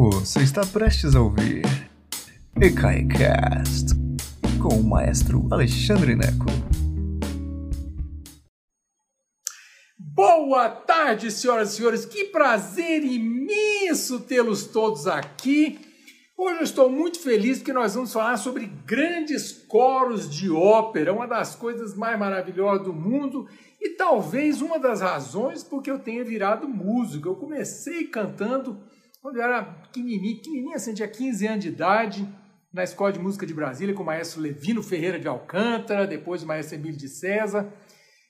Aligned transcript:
Você 0.00 0.44
está 0.44 0.64
prestes 0.64 1.16
a 1.16 1.20
ouvir 1.20 1.62
EKAICAST 2.62 3.96
com 4.62 4.76
o 4.76 4.84
maestro 4.84 5.48
Alexandre 5.50 6.14
Neco. 6.14 6.46
Boa 9.98 10.68
tarde, 10.68 11.32
senhoras 11.32 11.72
e 11.72 11.76
senhores. 11.78 12.04
Que 12.04 12.26
prazer 12.26 13.02
imenso 13.02 14.20
tê-los 14.20 14.66
todos 14.66 15.08
aqui. 15.08 15.80
Hoje 16.36 16.58
eu 16.58 16.62
estou 16.62 16.88
muito 16.88 17.18
feliz 17.18 17.58
porque 17.58 17.72
nós 17.72 17.96
vamos 17.96 18.12
falar 18.12 18.36
sobre 18.36 18.66
grandes 18.86 19.50
coros 19.50 20.32
de 20.32 20.48
ópera, 20.48 21.12
uma 21.12 21.26
das 21.26 21.56
coisas 21.56 21.96
mais 21.96 22.16
maravilhosas 22.16 22.84
do 22.84 22.92
mundo 22.92 23.48
e 23.80 23.96
talvez 23.96 24.62
uma 24.62 24.78
das 24.78 25.00
razões 25.00 25.64
porque 25.64 25.90
eu 25.90 25.98
tenha 25.98 26.22
virado 26.22 26.68
músico. 26.68 27.26
Eu 27.26 27.34
comecei 27.34 28.04
cantando 28.04 28.78
quando 29.28 29.36
eu 29.36 29.42
era 29.42 29.62
pequenininho, 29.62 30.36
pequenininho 30.36 30.74
assim, 30.74 30.94
tinha 30.94 31.06
15 31.06 31.46
anos 31.46 31.60
de 31.60 31.68
idade, 31.68 32.26
na 32.72 32.82
Escola 32.82 33.12
de 33.12 33.18
Música 33.18 33.44
de 33.44 33.52
Brasília 33.52 33.94
com 33.94 34.02
o 34.02 34.06
maestro 34.06 34.40
Levino 34.40 34.82
Ferreira 34.82 35.18
de 35.18 35.28
Alcântara, 35.28 36.06
depois 36.06 36.42
o 36.42 36.46
maestro 36.46 36.76
Emílio 36.76 36.96
de 36.96 37.08
César. 37.08 37.70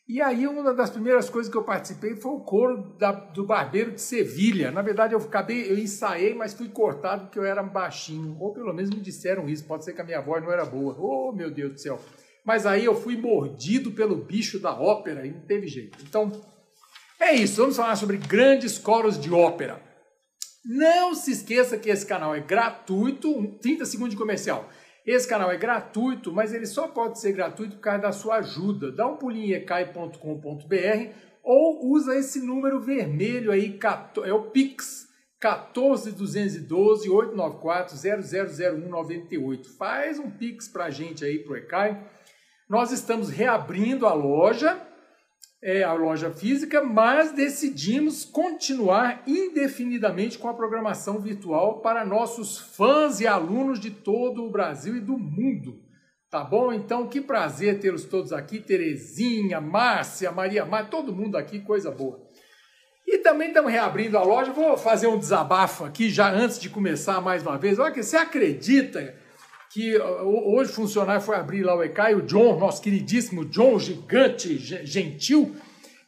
E 0.08 0.20
aí 0.20 0.44
uma 0.48 0.74
das 0.74 0.90
primeiras 0.90 1.30
coisas 1.30 1.52
que 1.52 1.56
eu 1.56 1.62
participei 1.62 2.16
foi 2.16 2.32
o 2.32 2.40
coro 2.40 2.96
da, 2.98 3.12
do 3.12 3.46
Barbeiro 3.46 3.92
de 3.92 4.00
Sevilha. 4.00 4.72
Na 4.72 4.82
verdade 4.82 5.14
eu 5.14 5.20
acabei, 5.20 5.70
eu 5.70 5.78
ensaiei, 5.78 6.34
mas 6.34 6.54
fui 6.54 6.68
cortado 6.68 7.26
porque 7.26 7.38
eu 7.38 7.44
era 7.44 7.62
baixinho, 7.62 8.36
ou 8.40 8.52
pelo 8.52 8.72
menos 8.74 8.90
me 8.90 9.00
disseram 9.00 9.48
isso, 9.48 9.64
pode 9.64 9.84
ser 9.84 9.92
que 9.92 10.00
a 10.00 10.04
minha 10.04 10.20
voz 10.20 10.42
não 10.42 10.50
era 10.50 10.64
boa. 10.64 10.96
Oh, 10.98 11.32
meu 11.32 11.48
Deus 11.48 11.74
do 11.74 11.78
céu. 11.78 12.00
Mas 12.44 12.66
aí 12.66 12.84
eu 12.84 12.96
fui 12.96 13.16
mordido 13.16 13.92
pelo 13.92 14.16
bicho 14.16 14.58
da 14.58 14.72
ópera 14.72 15.24
e 15.24 15.30
não 15.30 15.42
teve 15.42 15.68
jeito. 15.68 15.98
Então, 16.02 16.32
é 17.20 17.34
isso, 17.34 17.60
vamos 17.60 17.76
falar 17.76 17.94
sobre 17.94 18.16
grandes 18.16 18.78
coros 18.78 19.20
de 19.20 19.32
ópera. 19.32 19.86
Não 20.64 21.14
se 21.14 21.30
esqueça 21.30 21.78
que 21.78 21.88
esse 21.88 22.04
canal 22.04 22.34
é 22.34 22.40
gratuito, 22.40 23.56
30 23.60 23.84
segundos 23.86 24.10
de 24.10 24.16
comercial. 24.16 24.68
Esse 25.06 25.26
canal 25.26 25.50
é 25.50 25.56
gratuito, 25.56 26.32
mas 26.32 26.52
ele 26.52 26.66
só 26.66 26.88
pode 26.88 27.18
ser 27.18 27.32
gratuito 27.32 27.76
por 27.76 27.82
causa 27.82 28.02
da 28.02 28.12
sua 28.12 28.36
ajuda. 28.36 28.92
Dá 28.92 29.06
um 29.06 29.16
pulinho 29.16 29.46
em 29.46 29.52
ecai.com.br 29.52 30.18
ou 31.42 31.86
usa 31.92 32.14
esse 32.14 32.40
número 32.40 32.80
vermelho 32.80 33.50
aí, 33.50 33.78
é 34.24 34.32
o 34.34 34.50
Pix, 34.50 35.08
14212 35.40 37.08
894 37.08 37.96
000198. 37.96 39.70
Faz 39.76 40.18
um 40.18 40.30
Pix 40.30 40.68
pra 40.68 40.90
gente 40.90 41.24
aí 41.24 41.38
pro 41.38 41.56
Ecai. 41.56 42.04
Nós 42.68 42.92
estamos 42.92 43.30
reabrindo 43.30 44.06
a 44.06 44.12
loja, 44.12 44.78
é, 45.62 45.82
a 45.82 45.92
loja 45.92 46.30
física, 46.30 46.82
mas 46.82 47.32
decidimos 47.32 48.24
continuar 48.24 49.22
indefinidamente 49.26 50.38
com 50.38 50.48
a 50.48 50.54
programação 50.54 51.20
virtual 51.20 51.80
para 51.80 52.04
nossos 52.04 52.58
fãs 52.58 53.20
e 53.20 53.26
alunos 53.26 53.80
de 53.80 53.90
todo 53.90 54.44
o 54.44 54.50
Brasil 54.50 54.96
e 54.96 55.00
do 55.00 55.18
mundo. 55.18 55.82
Tá 56.30 56.44
bom? 56.44 56.72
Então, 56.72 57.08
que 57.08 57.20
prazer 57.20 57.80
tê-los 57.80 58.04
todos 58.04 58.32
aqui, 58.32 58.60
Terezinha, 58.60 59.60
Márcia, 59.60 60.30
Maria 60.30 60.64
Mar, 60.64 60.90
todo 60.90 61.14
mundo 61.14 61.36
aqui, 61.36 61.58
coisa 61.58 61.90
boa. 61.90 62.20
E 63.06 63.18
também 63.18 63.48
estamos 63.48 63.72
reabrindo 63.72 64.18
a 64.18 64.22
loja. 64.22 64.52
Vou 64.52 64.76
fazer 64.76 65.06
um 65.06 65.18
desabafo 65.18 65.86
aqui 65.86 66.10
já 66.10 66.30
antes 66.30 66.60
de 66.60 66.68
começar 66.68 67.22
mais 67.22 67.42
uma 67.42 67.56
vez. 67.56 67.78
Olha 67.78 67.90
que 67.90 68.02
você 68.02 68.18
acredita 68.18 69.14
que 69.70 69.98
hoje 69.98 70.72
funcionário 70.72 71.20
foi 71.20 71.36
abrir 71.36 71.62
lá 71.62 71.76
o 71.76 71.82
ECAI, 71.82 72.14
o 72.14 72.22
John, 72.22 72.58
nosso 72.58 72.80
queridíssimo 72.80 73.44
John, 73.44 73.78
gigante, 73.78 74.56
gentil, 74.86 75.54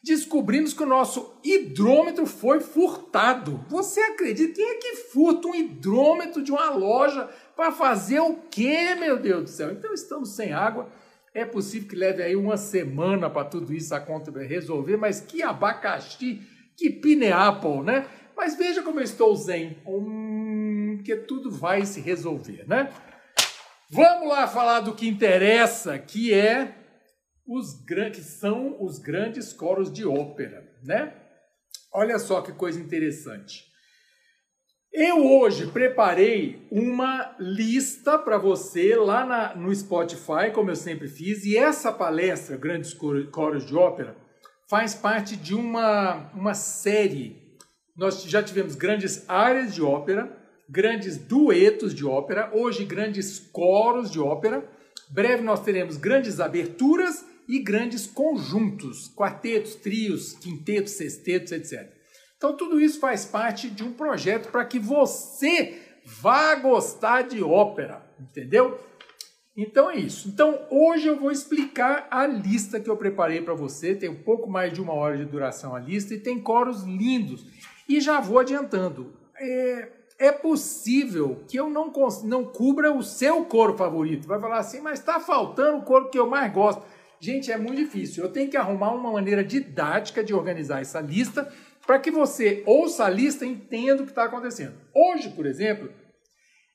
descobrimos 0.03 0.72
que 0.72 0.83
o 0.83 0.86
nosso 0.86 1.34
hidrômetro 1.44 2.25
foi 2.25 2.61
furtado. 2.61 3.64
Você 3.69 4.00
acredita? 4.00 4.55
Quem 4.55 4.64
é 4.64 4.75
que 4.77 4.97
furta 4.97 5.48
um 5.48 5.55
hidrômetro 5.55 6.42
de 6.42 6.50
uma 6.50 6.70
loja 6.70 7.28
para 7.55 7.70
fazer 7.70 8.20
o 8.20 8.36
quê, 8.50 8.94
meu 8.98 9.19
Deus 9.19 9.42
do 9.42 9.50
céu? 9.50 9.72
Então 9.72 9.92
estamos 9.92 10.31
sem 10.31 10.53
água. 10.53 10.88
É 11.34 11.44
possível 11.44 11.88
que 11.88 11.94
leve 11.94 12.22
aí 12.22 12.34
uma 12.34 12.56
semana 12.56 13.31
para 13.31 13.44
tudo 13.44 13.72
isso 13.72 13.94
a 13.94 14.00
conta 14.00 14.32
resolver, 14.41 14.97
mas 14.97 15.20
que 15.20 15.43
abacaxi, 15.43 16.41
que 16.76 16.91
pineapple, 16.91 17.82
né? 17.82 18.06
Mas 18.37 18.56
veja 18.56 18.82
como 18.82 18.99
eu 18.99 19.04
estou 19.04 19.37
zen, 19.37 19.76
hum, 19.87 20.99
que 21.04 21.15
tudo 21.15 21.50
vai 21.50 21.84
se 21.84 22.00
resolver, 22.00 22.65
né? 22.66 22.91
Vamos 23.93 24.28
lá 24.28 24.47
falar 24.47 24.81
do 24.81 24.95
que 24.95 25.09
interessa, 25.09 25.99
que 25.99 26.33
é 26.33 26.77
os 27.45 27.75
que 28.15 28.23
são 28.23 28.77
os 28.81 29.01
grandes 29.01 29.53
coros 29.53 29.93
de 29.93 30.06
ópera, 30.06 30.65
né? 30.84 31.12
Olha 31.93 32.17
só 32.21 32.41
que 32.41 32.53
coisa 32.53 32.79
interessante. 32.79 33.65
Eu 34.93 35.27
hoje 35.27 35.67
preparei 35.67 36.69
uma 36.71 37.34
lista 37.41 38.17
para 38.17 38.39
você 38.39 38.95
lá 38.95 39.27
na, 39.27 39.56
no 39.56 39.75
Spotify, 39.75 40.53
como 40.55 40.71
eu 40.71 40.77
sempre 40.77 41.09
fiz, 41.09 41.45
e 41.45 41.56
essa 41.56 41.93
palestra, 41.93 42.56
Grandes 42.56 42.95
Coros 42.95 43.67
de 43.67 43.75
Ópera, 43.75 44.17
faz 44.69 44.95
parte 44.95 45.37
de 45.37 45.53
uma, 45.53 46.31
uma 46.33 46.55
série. 46.55 47.59
Nós 47.97 48.23
já 48.23 48.41
tivemos 48.41 48.77
grandes 48.77 49.29
áreas 49.29 49.75
de 49.75 49.83
ópera, 49.83 50.40
grandes 50.70 51.16
duetos 51.16 51.92
de 51.92 52.06
ópera, 52.06 52.50
hoje 52.54 52.84
grandes 52.84 53.38
coros 53.38 54.10
de 54.10 54.20
ópera. 54.20 54.64
Breve 55.10 55.42
nós 55.42 55.60
teremos 55.60 55.97
grandes 55.97 56.38
aberturas 56.38 57.25
e 57.48 57.58
grandes 57.58 58.06
conjuntos, 58.06 59.08
quartetos, 59.08 59.75
trios, 59.75 60.34
quintetos, 60.34 60.92
sextetos, 60.92 61.50
etc. 61.50 61.92
Então 62.36 62.56
tudo 62.56 62.81
isso 62.81 63.00
faz 63.00 63.25
parte 63.25 63.69
de 63.69 63.82
um 63.82 63.92
projeto 63.92 64.50
para 64.50 64.64
que 64.64 64.78
você 64.78 65.76
vá 66.04 66.54
gostar 66.54 67.22
de 67.22 67.42
ópera, 67.42 68.06
entendeu? 68.20 68.78
Então 69.56 69.91
é 69.91 69.97
isso. 69.97 70.28
Então 70.28 70.66
hoje 70.70 71.08
eu 71.08 71.19
vou 71.19 71.32
explicar 71.32 72.06
a 72.10 72.25
lista 72.26 72.78
que 72.78 72.88
eu 72.88 72.97
preparei 72.97 73.42
para 73.42 73.54
você. 73.54 73.97
Tem 73.97 74.08
um 74.08 74.22
pouco 74.22 74.48
mais 74.48 74.72
de 74.72 74.81
uma 74.81 74.94
hora 74.94 75.16
de 75.16 75.25
duração 75.25 75.75
a 75.75 75.81
lista 75.81 76.14
e 76.14 76.20
tem 76.20 76.41
coros 76.41 76.84
lindos. 76.84 77.44
E 77.88 78.00
já 78.00 78.20
vou 78.20 78.38
adiantando. 78.38 79.12
É, 79.37 80.00
é 80.20 80.31
possível 80.31 81.42
que 81.48 81.56
eu 81.56 81.70
não, 81.70 81.91
não 82.25 82.44
cubra 82.44 82.92
o 82.92 83.03
seu 83.03 83.42
coro 83.47 83.75
favorito. 83.75 84.28
Vai 84.28 84.38
falar 84.38 84.58
assim, 84.58 84.78
mas 84.78 84.98
está 84.98 85.19
faltando 85.19 85.78
o 85.78 85.82
coro 85.82 86.10
que 86.10 86.19
eu 86.19 86.28
mais 86.28 86.53
gosto. 86.53 86.82
Gente, 87.19 87.50
é 87.50 87.56
muito 87.56 87.78
difícil. 87.78 88.22
Eu 88.22 88.31
tenho 88.31 88.50
que 88.50 88.56
arrumar 88.56 88.92
uma 88.92 89.12
maneira 89.12 89.42
didática 89.42 90.22
de 90.22 90.34
organizar 90.34 90.82
essa 90.82 91.00
lista 91.00 91.50
para 91.86 91.98
que 91.98 92.10
você 92.10 92.62
ouça 92.66 93.06
a 93.06 93.08
lista 93.08 93.47
e 93.47 93.48
entenda 93.48 94.03
o 94.03 94.04
que 94.04 94.12
está 94.12 94.25
acontecendo. 94.25 94.75
Hoje, 94.94 95.31
por 95.31 95.47
exemplo, 95.47 95.91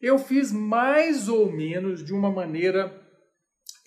eu 0.01 0.17
fiz 0.17 0.51
mais 0.51 1.29
ou 1.29 1.51
menos 1.51 2.03
de 2.03 2.13
uma 2.13 2.31
maneira 2.31 2.99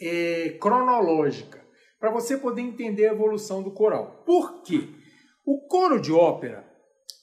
é, 0.01 0.57
cronológica 0.61 1.61
para 1.99 2.11
você 2.13 2.39
poder 2.39 2.63
entender 2.63 3.09
a 3.09 3.13
evolução 3.13 3.61
do 3.61 3.73
coral. 3.73 4.23
Por 4.25 4.63
quê? 4.63 4.89
O 5.45 5.67
coro 5.67 6.01
de 6.01 6.13
ópera 6.13 6.65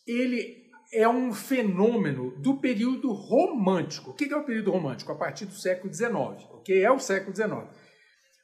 ele 0.06 0.65
é 0.96 1.08
um 1.08 1.34
fenômeno 1.34 2.32
do 2.38 2.58
período 2.58 3.12
romântico. 3.12 4.12
O 4.12 4.14
que 4.14 4.32
é 4.32 4.38
o 4.38 4.46
período 4.46 4.72
romântico? 4.72 5.12
A 5.12 5.16
partir 5.16 5.46
do 5.46 5.54
século 5.54 5.94
XIX, 5.94 6.12
ok? 6.52 6.84
É 6.84 6.92
o 6.92 7.00
século 7.00 7.36
XIX. 7.36 7.68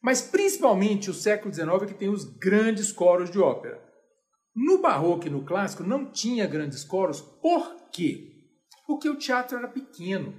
Mas 0.02 0.22
principalmente 0.22 1.10
o 1.10 1.14
século 1.14 1.54
XIX 1.54 1.84
é 1.84 1.86
que 1.86 1.94
tem 1.94 2.10
os 2.10 2.26
grandes 2.26 2.92
coros 2.92 3.30
de 3.30 3.40
ópera. 3.40 3.82
No 4.54 4.82
barroco 4.82 5.28
e 5.28 5.30
no 5.30 5.46
clássico 5.46 5.84
não 5.84 6.12
tinha 6.12 6.46
grandes 6.46 6.84
coros, 6.84 7.22
por 7.22 7.90
quê? 7.92 8.28
Porque 8.86 9.08
o 9.08 9.18
teatro 9.18 9.58
era 9.58 9.68
pequeno. 9.68 10.36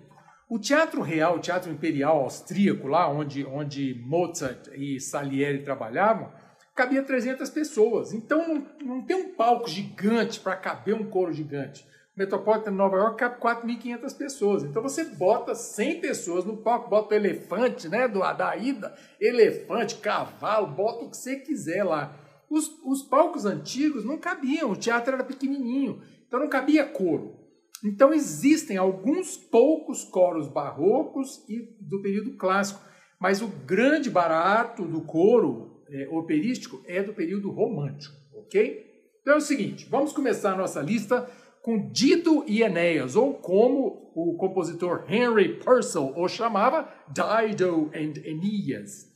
O 0.51 0.59
teatro 0.59 1.01
real, 1.01 1.37
o 1.37 1.41
teatro 1.41 1.73
imperial 1.73 2.21
austríaco, 2.21 2.87
lá 2.87 3.09
onde, 3.09 3.43
onde 3.47 3.95
Mozart 4.07 4.69
e 4.75 5.01
Salieri 5.01 5.65
trabalhavam, 5.65 6.31
cabia 6.75 7.03
300 7.03 7.49
pessoas. 7.49 8.13
Então 8.13 8.47
não, 8.47 8.67
não 8.85 9.03
tem 9.03 9.17
um 9.17 9.35
palco 9.35 9.67
gigante 9.67 10.41
para 10.41 10.57
caber 10.57 10.95
um 10.95 11.09
coro 11.09 11.33
gigante. 11.33 11.87
Metropolitan 12.17 12.71
de 12.71 12.77
Nova 12.77 12.97
York 12.97 13.17
cabe 13.17 13.41
4.500 13.41 14.17
pessoas. 14.17 14.65
Então 14.65 14.83
você 14.83 15.05
bota 15.05 15.55
100 15.55 16.01
pessoas 16.01 16.45
no 16.45 16.59
palco, 16.59 16.91
bota 16.91 17.15
elefante, 17.15 17.89
né, 17.89 18.07
do, 18.07 18.21
da 18.21 18.55
ida, 18.57 18.95
elefante, 19.21 19.97
cavalo, 19.97 20.67
bota 20.67 21.05
o 21.05 21.11
que 21.11 21.17
você 21.17 21.37
quiser 21.37 21.85
lá. 21.85 22.15
Os, 22.51 22.71
os 22.85 23.03
palcos 23.03 23.47
antigos 23.47 24.05
não 24.05 24.19
cabiam, 24.19 24.71
o 24.71 24.77
teatro 24.77 25.15
era 25.15 25.25
pequenininho, 25.25 26.03
então 26.27 26.39
não 26.39 26.49
cabia 26.49 26.85
coro. 26.85 27.41
Então 27.83 28.13
existem 28.13 28.77
alguns 28.77 29.37
poucos 29.37 30.05
coros 30.05 30.47
barrocos 30.49 31.43
e 31.49 31.61
do 31.81 32.03
período 32.03 32.37
clássico, 32.37 32.81
mas 33.19 33.41
o 33.41 33.49
grande 33.49 34.11
barato 34.11 34.85
do 34.85 35.01
coro 35.01 35.83
é, 35.89 36.09
operístico 36.11 36.83
é 36.87 37.03
do 37.03 37.15
período 37.15 37.51
romântico, 37.51 38.15
ok? 38.35 38.93
Então 39.23 39.35
é 39.35 39.37
o 39.39 39.41
seguinte, 39.41 39.89
vamos 39.89 40.13
começar 40.13 40.53
a 40.53 40.57
nossa 40.57 40.83
lista 40.83 41.29
com 41.63 41.91
Dido 41.91 42.45
e 42.47 42.63
Enéas, 42.63 43.15
ou 43.15 43.35
como 43.35 44.11
o 44.15 44.37
compositor 44.37 45.05
Henry 45.09 45.61
Purcell 45.61 46.13
o 46.17 46.29
chamava, 46.29 46.89
Dido 47.09 47.91
and 47.95 48.15
Eneas. 48.25 49.13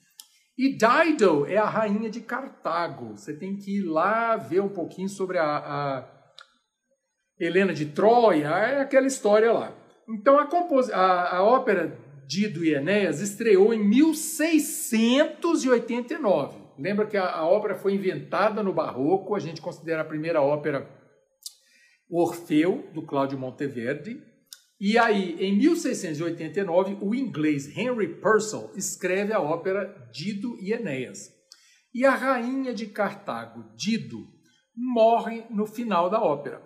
E 0.56 0.74
Dido 0.74 1.44
é 1.46 1.58
a 1.58 1.68
rainha 1.68 2.08
de 2.08 2.20
Cartago. 2.20 3.16
Você 3.16 3.34
tem 3.34 3.56
que 3.56 3.78
ir 3.78 3.82
lá 3.82 4.36
ver 4.36 4.60
um 4.60 4.68
pouquinho 4.68 5.08
sobre 5.08 5.38
a, 5.38 5.44
a, 5.44 6.08
Helena 7.38 7.74
de 7.74 7.84
Troia, 7.86 8.48
é 8.48 8.80
aquela 8.80 9.06
história 9.06 9.52
lá. 9.52 9.74
Então 10.08 10.38
a, 10.38 10.48
a, 10.94 11.36
a 11.36 11.44
ópera 11.44 11.98
Dido 12.26 12.64
e 12.64 12.72
Enéas 12.72 13.20
estreou 13.20 13.74
em 13.74 13.84
1689. 13.84 16.64
Lembra 16.78 17.06
que 17.06 17.16
a, 17.16 17.28
a 17.28 17.44
ópera 17.46 17.74
foi 17.74 17.94
inventada 17.94 18.62
no 18.62 18.72
Barroco, 18.72 19.34
a 19.34 19.38
gente 19.38 19.60
considera 19.60 20.02
a 20.02 20.06
primeira 20.06 20.40
ópera 20.40 20.88
Orfeu, 22.10 22.88
do 22.92 23.02
Cláudio 23.02 23.38
Monteverdi. 23.38 24.22
E 24.78 24.98
aí, 24.98 25.36
em 25.40 25.56
1689, 25.56 26.98
o 27.00 27.14
inglês 27.14 27.76
Henry 27.76 28.20
Purcell 28.20 28.70
escreve 28.76 29.32
a 29.32 29.40
ópera 29.40 30.10
Dido 30.12 30.56
e 30.60 30.72
Enéas. 30.72 31.32
E 31.94 32.04
a 32.04 32.14
rainha 32.14 32.74
de 32.74 32.86
Cartago, 32.86 33.64
Dido, 33.74 34.28
morre 34.76 35.44
no 35.48 35.66
final 35.66 36.10
da 36.10 36.22
ópera. 36.22 36.62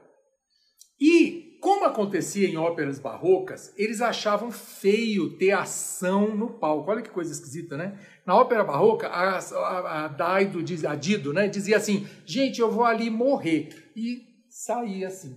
E, 1.01 1.57
como 1.63 1.85
acontecia 1.85 2.49
em 2.49 2.57
óperas 2.57 2.99
barrocas, 2.99 3.73
eles 3.77 4.01
achavam 4.01 4.51
feio 4.51 5.39
ter 5.39 5.53
ação 5.53 6.35
no 6.35 6.51
palco. 6.51 6.91
Olha 6.91 7.01
que 7.01 7.11
coisa 7.11 7.33
esquisita, 7.33 7.77
né? 7.77 7.99
Na 8.27 8.35
ópera 8.35 8.65
barroca, 8.65 9.07
a, 9.07 9.39
a, 9.39 10.05
a 10.05 10.09
Daido, 10.09 10.59
a 10.87 10.95
Dido, 10.97 11.33
né, 11.33 11.49
dizia 11.49 11.77
assim: 11.77 12.07
gente, 12.27 12.61
eu 12.61 12.71
vou 12.71 12.85
ali 12.85 13.09
morrer. 13.09 13.91
E 13.95 14.30
saía 14.65 15.09
assim. 15.09 15.37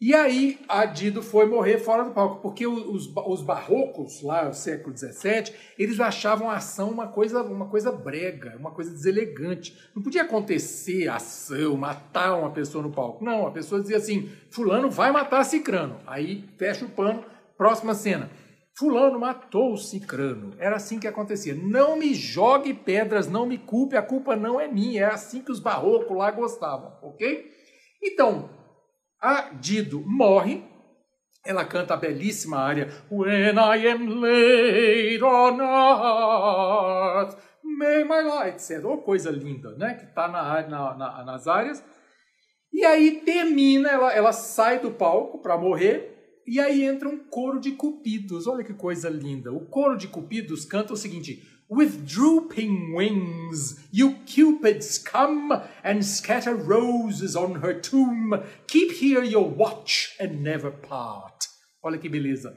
E 0.00 0.14
aí 0.14 0.60
a 0.68 0.84
Dido 0.84 1.22
foi 1.22 1.46
morrer 1.46 1.78
fora 1.78 2.04
do 2.04 2.10
palco, 2.10 2.42
porque 2.42 2.66
os, 2.66 3.10
os 3.26 3.42
barrocos, 3.42 4.22
lá 4.22 4.44
no 4.44 4.52
século 4.52 4.96
XVII, 4.96 5.54
eles 5.78 5.98
achavam 5.98 6.50
a 6.50 6.56
ação 6.56 6.90
uma 6.90 7.08
coisa, 7.08 7.42
uma 7.42 7.68
coisa 7.68 7.90
brega, 7.90 8.56
uma 8.58 8.70
coisa 8.70 8.90
deselegante. 8.90 9.76
Não 9.94 10.02
podia 10.02 10.22
acontecer 10.22 11.08
ação, 11.08 11.76
matar 11.76 12.36
uma 12.36 12.50
pessoa 12.50 12.82
no 12.82 12.92
palco. 12.92 13.24
Não, 13.24 13.46
a 13.46 13.50
pessoa 13.50 13.80
dizia 13.80 13.96
assim, 13.96 14.28
fulano 14.50 14.90
vai 14.90 15.10
matar 15.10 15.44
cicrano. 15.44 15.98
Aí 16.06 16.44
fecha 16.58 16.84
o 16.84 16.90
pano, 16.90 17.24
próxima 17.56 17.94
cena. 17.94 18.30
Fulano 18.76 19.18
matou 19.18 19.72
o 19.72 19.78
cicrano. 19.78 20.54
Era 20.58 20.76
assim 20.76 20.98
que 20.98 21.06
acontecia. 21.06 21.54
Não 21.54 21.96
me 21.96 22.12
jogue 22.12 22.74
pedras, 22.74 23.28
não 23.28 23.46
me 23.46 23.56
culpe, 23.56 23.96
a 23.96 24.02
culpa 24.02 24.36
não 24.36 24.60
é 24.60 24.68
minha. 24.68 25.02
É 25.02 25.06
assim 25.06 25.40
que 25.40 25.52
os 25.52 25.60
barrocos 25.60 26.16
lá 26.16 26.30
gostavam, 26.32 26.92
ok? 27.00 27.63
Então, 28.04 28.50
a 29.20 29.50
Dido 29.54 30.02
morre, 30.06 30.62
ela 31.44 31.64
canta 31.64 31.94
a 31.94 31.96
belíssima 31.96 32.58
área 32.58 32.88
When 33.10 33.56
I 33.58 33.88
am 33.88 34.20
laid 34.20 35.22
on 35.22 35.60
earth, 35.60 37.36
may 37.62 38.04
my 38.04 38.22
light 38.22 38.60
set. 38.60 38.84
Oh, 38.84 38.98
coisa 38.98 39.30
linda, 39.30 39.74
né? 39.76 39.94
Que 39.94 40.04
está 40.04 40.28
na, 40.28 40.66
na, 40.68 40.94
na, 40.94 41.24
nas 41.24 41.48
áreas. 41.48 41.82
E 42.72 42.84
aí 42.84 43.22
termina, 43.24 43.88
ela, 43.88 44.12
ela 44.12 44.32
sai 44.32 44.80
do 44.80 44.90
palco 44.90 45.40
para 45.40 45.56
morrer, 45.56 46.42
e 46.46 46.60
aí 46.60 46.82
entra 46.82 47.08
um 47.08 47.18
coro 47.18 47.58
de 47.58 47.72
cupidos. 47.72 48.46
Olha 48.46 48.64
que 48.64 48.74
coisa 48.74 49.08
linda. 49.08 49.52
O 49.52 49.64
coro 49.66 49.96
de 49.96 50.08
cupidos 50.08 50.64
canta 50.64 50.92
o 50.92 50.96
seguinte: 50.96 51.42
With 51.74 52.06
drooping 52.06 52.94
wings, 52.94 53.80
you 53.90 54.18
cupids 54.26 54.96
come 54.96 55.50
and 55.82 56.04
scatter 56.04 56.54
roses 56.54 57.34
on 57.34 57.56
her 57.62 57.74
tomb. 57.74 58.44
Keep 58.68 58.92
here 58.92 59.24
your 59.24 59.48
watch 59.48 60.14
and 60.20 60.40
never 60.40 60.70
part. 60.70 61.48
Olha 61.82 61.98
que 61.98 62.08
beleza. 62.08 62.56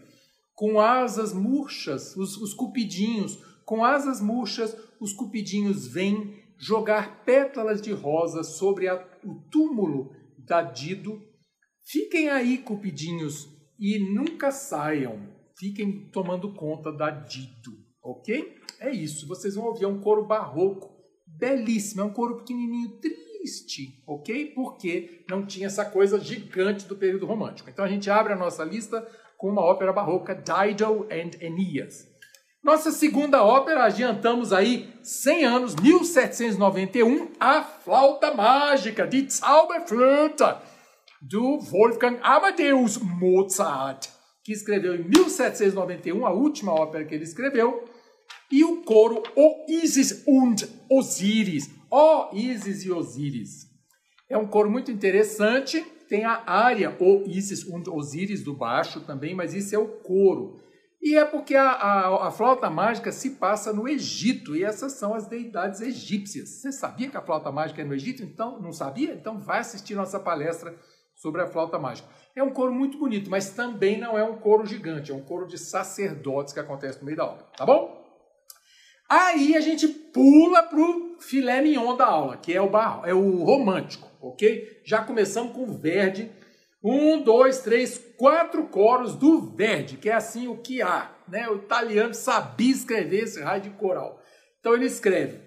Com 0.53 0.79
asas 0.79 1.33
murchas, 1.33 2.15
os, 2.15 2.37
os 2.37 2.53
cupidinhos, 2.53 3.39
com 3.65 3.83
asas 3.83 4.21
murchas, 4.21 4.77
os 4.99 5.13
cupidinhos 5.13 5.87
vêm 5.87 6.35
jogar 6.55 7.23
pétalas 7.25 7.81
de 7.81 7.91
rosa 7.91 8.43
sobre 8.43 8.87
a, 8.87 9.03
o 9.25 9.33
túmulo 9.49 10.11
da 10.37 10.61
Dido. 10.61 11.19
Fiquem 11.83 12.29
aí, 12.29 12.59
cupidinhos, 12.59 13.49
e 13.79 13.97
nunca 13.97 14.51
saiam. 14.51 15.27
Fiquem 15.57 16.07
tomando 16.11 16.53
conta 16.53 16.91
da 16.91 17.09
Dido, 17.09 17.71
ok? 18.03 18.56
É 18.79 18.91
isso. 18.91 19.27
Vocês 19.27 19.55
vão 19.55 19.65
ouvir 19.65 19.85
é 19.85 19.87
um 19.87 19.99
coro 19.99 20.25
barroco, 20.25 20.95
belíssimo. 21.25 22.01
É 22.01 22.03
um 22.05 22.13
coro 22.13 22.37
pequenininho, 22.37 22.99
triste, 22.99 24.03
ok? 24.07 24.53
Porque 24.53 25.23
não 25.29 25.45
tinha 25.45 25.67
essa 25.67 25.85
coisa 25.85 26.19
gigante 26.19 26.85
do 26.85 26.95
período 26.95 27.25
romântico. 27.25 27.69
Então 27.69 27.85
a 27.85 27.87
gente 27.87 28.09
abre 28.09 28.33
a 28.33 28.37
nossa 28.37 28.63
lista 28.63 29.07
com 29.37 29.49
uma 29.49 29.61
ópera 29.61 29.93
barroca, 29.93 30.35
Dido 30.35 31.07
and 31.11 31.31
Aeneas. 31.41 32.07
Nossa 32.63 32.91
segunda 32.91 33.43
ópera, 33.43 33.85
adiantamos 33.85 34.51
aí 34.51 34.89
100 35.01 35.45
anos, 35.45 35.75
1791, 35.75 37.29
A 37.39 37.61
Flauta 37.61 38.33
Mágica, 38.33 39.07
de 39.07 39.25
Zauberflöte, 39.29 40.43
do 41.21 41.59
Wolfgang 41.59 42.19
Amadeus 42.21 42.97
Mozart, 42.97 44.09
que 44.43 44.51
escreveu 44.51 44.95
em 44.95 45.03
1791, 45.03 46.25
a 46.25 46.33
última 46.33 46.73
ópera 46.73 47.05
que 47.05 47.15
ele 47.15 47.23
escreveu, 47.23 47.85
e 48.51 48.63
o 48.63 48.81
coro 48.83 49.23
O 49.35 49.65
Isis 49.67 50.23
und 50.27 50.67
Osiris. 50.89 51.69
Ó 51.89 52.31
Isis 52.33 52.83
e 52.85 52.91
Osíris. 52.91 53.67
É 54.29 54.37
um 54.37 54.47
coro 54.47 54.69
muito 54.69 54.91
interessante. 54.91 55.81
Tem 56.09 56.23
a 56.23 56.43
área 56.45 56.95
O 56.99 57.23
Isis 57.27 57.65
und 57.65 57.89
Osiris 57.89 58.43
do 58.43 58.53
baixo 58.53 59.01
também, 59.01 59.35
mas 59.35 59.53
isso 59.53 59.75
é 59.75 59.79
o 59.79 59.87
coro. 59.87 60.61
E 61.01 61.15
é 61.15 61.23
porque 61.23 61.55
a, 61.55 61.69
a, 61.69 62.27
a, 62.27 62.31
flauta 62.31 62.69
mágica 62.69 63.11
se 63.11 63.31
passa 63.31 63.71
no 63.71 63.87
Egito, 63.87 64.55
e 64.55 64.63
essas 64.63 64.93
são 64.93 65.13
as 65.13 65.27
deidades 65.27 65.79
egípcias. 65.79 66.49
Você 66.49 66.71
sabia 66.71 67.09
que 67.09 67.17
a 67.17 67.21
flauta 67.21 67.51
mágica 67.51 67.81
é 67.81 67.85
no 67.85 67.93
Egito? 67.93 68.23
Então, 68.23 68.59
não 68.59 68.73
sabia? 68.73 69.13
Então 69.13 69.37
vai 69.39 69.59
assistir 69.59 69.95
nossa 69.95 70.19
palestra 70.19 70.75
sobre 71.15 71.41
a 71.41 71.47
flauta 71.47 71.77
mágica. 71.77 72.09
É 72.35 72.43
um 72.43 72.51
coro 72.51 72.73
muito 72.73 72.97
bonito, 72.97 73.29
mas 73.29 73.51
também 73.51 73.99
não 73.99 74.17
é 74.17 74.23
um 74.23 74.37
coro 74.37 74.65
gigante, 74.65 75.11
é 75.11 75.15
um 75.15 75.23
coro 75.23 75.47
de 75.47 75.57
sacerdotes 75.57 76.53
que 76.53 76.59
acontece 76.59 76.99
no 76.99 77.05
meio 77.05 77.17
da 77.17 77.25
obra, 77.25 77.45
tá 77.55 77.65
bom? 77.65 77.96
Aí 79.09 79.55
a 79.55 79.61
gente 79.61 79.87
pula 79.87 80.63
pro 80.63 81.15
filé 81.19 81.61
mignon 81.61 81.95
da 81.95 82.05
aula, 82.05 82.35
que 82.35 82.53
é 82.53 82.61
o, 82.61 82.69
bar, 82.69 83.03
é 83.05 83.13
o 83.13 83.43
romântico, 83.43 84.09
ok? 84.21 84.81
Já 84.83 85.01
começamos 85.01 85.53
com 85.53 85.63
o 85.63 85.77
Verdi. 85.77 86.29
Um, 86.83 87.21
dois, 87.21 87.59
três, 87.59 87.97
quatro 88.17 88.65
coros 88.65 89.15
do 89.15 89.55
Verdi, 89.55 89.97
que 89.97 90.09
é 90.09 90.13
assim 90.13 90.47
o 90.47 90.57
que 90.57 90.81
há. 90.81 91.11
Né? 91.27 91.47
O 91.49 91.55
italiano 91.55 92.13
sabia 92.13 92.71
escrever 92.71 93.23
esse 93.23 93.41
raio 93.41 93.61
de 93.61 93.69
coral. 93.71 94.21
Então 94.59 94.73
ele 94.73 94.85
escreve 94.85 95.39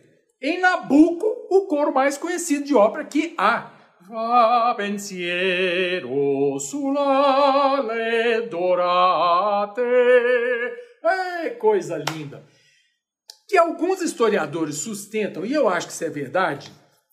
em 0.42 0.58
Nabucco 0.58 1.26
o 1.50 1.66
coro 1.66 1.92
mais 1.92 2.16
conhecido 2.16 2.64
de 2.64 2.74
ópera 2.74 3.04
que 3.04 3.34
há. 3.36 3.72
Va 4.08 4.74
pensiero 4.74 6.58
sulle 6.58 8.40
dorate. 8.48 9.82
Ei, 11.42 11.50
coisa 11.50 12.02
linda 12.11 12.42
que 13.50 13.59
alguns 13.59 14.00
historiadores 14.00 14.76
sustentam, 14.76 15.45
e 15.45 15.52
eu 15.52 15.69
acho 15.69 15.88
que 15.88 15.92
isso 15.92 16.04
é 16.04 16.09
verdade, 16.09 16.71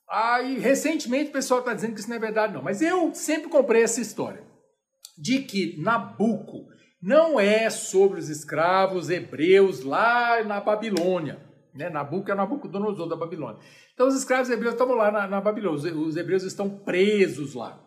aí 0.07 0.59
recentemente 0.59 1.31
o 1.31 1.33
pessoal 1.33 1.61
está 1.61 1.73
dizendo 1.73 1.95
que 1.95 1.99
isso 1.99 2.09
não 2.09 2.15
é 2.15 2.19
verdade 2.19 2.53
não, 2.53 2.61
mas 2.61 2.79
eu 2.79 3.11
sempre 3.15 3.49
comprei 3.49 3.81
essa 3.81 3.99
história, 3.99 4.43
de 5.17 5.39
que 5.39 5.81
Nabucco 5.81 6.67
não 7.01 7.39
é 7.39 7.71
sobre 7.71 8.19
os 8.19 8.29
escravos 8.29 9.09
hebreus 9.09 9.81
lá 9.83 10.43
na 10.43 10.61
Babilônia, 10.61 11.41
né? 11.73 11.89
Nabucco 11.89 12.29
é 12.29 12.35
Nabucodonosor 12.35 13.09
da 13.09 13.15
Babilônia. 13.15 13.59
Então 13.95 14.07
os 14.07 14.13
escravos 14.13 14.51
hebreus 14.51 14.75
estavam 14.75 14.93
lá 14.93 15.11
na, 15.11 15.27
na 15.27 15.41
Babilônia, 15.41 15.91
os 15.95 16.15
hebreus 16.15 16.43
estão 16.43 16.69
presos 16.69 17.55
lá. 17.55 17.83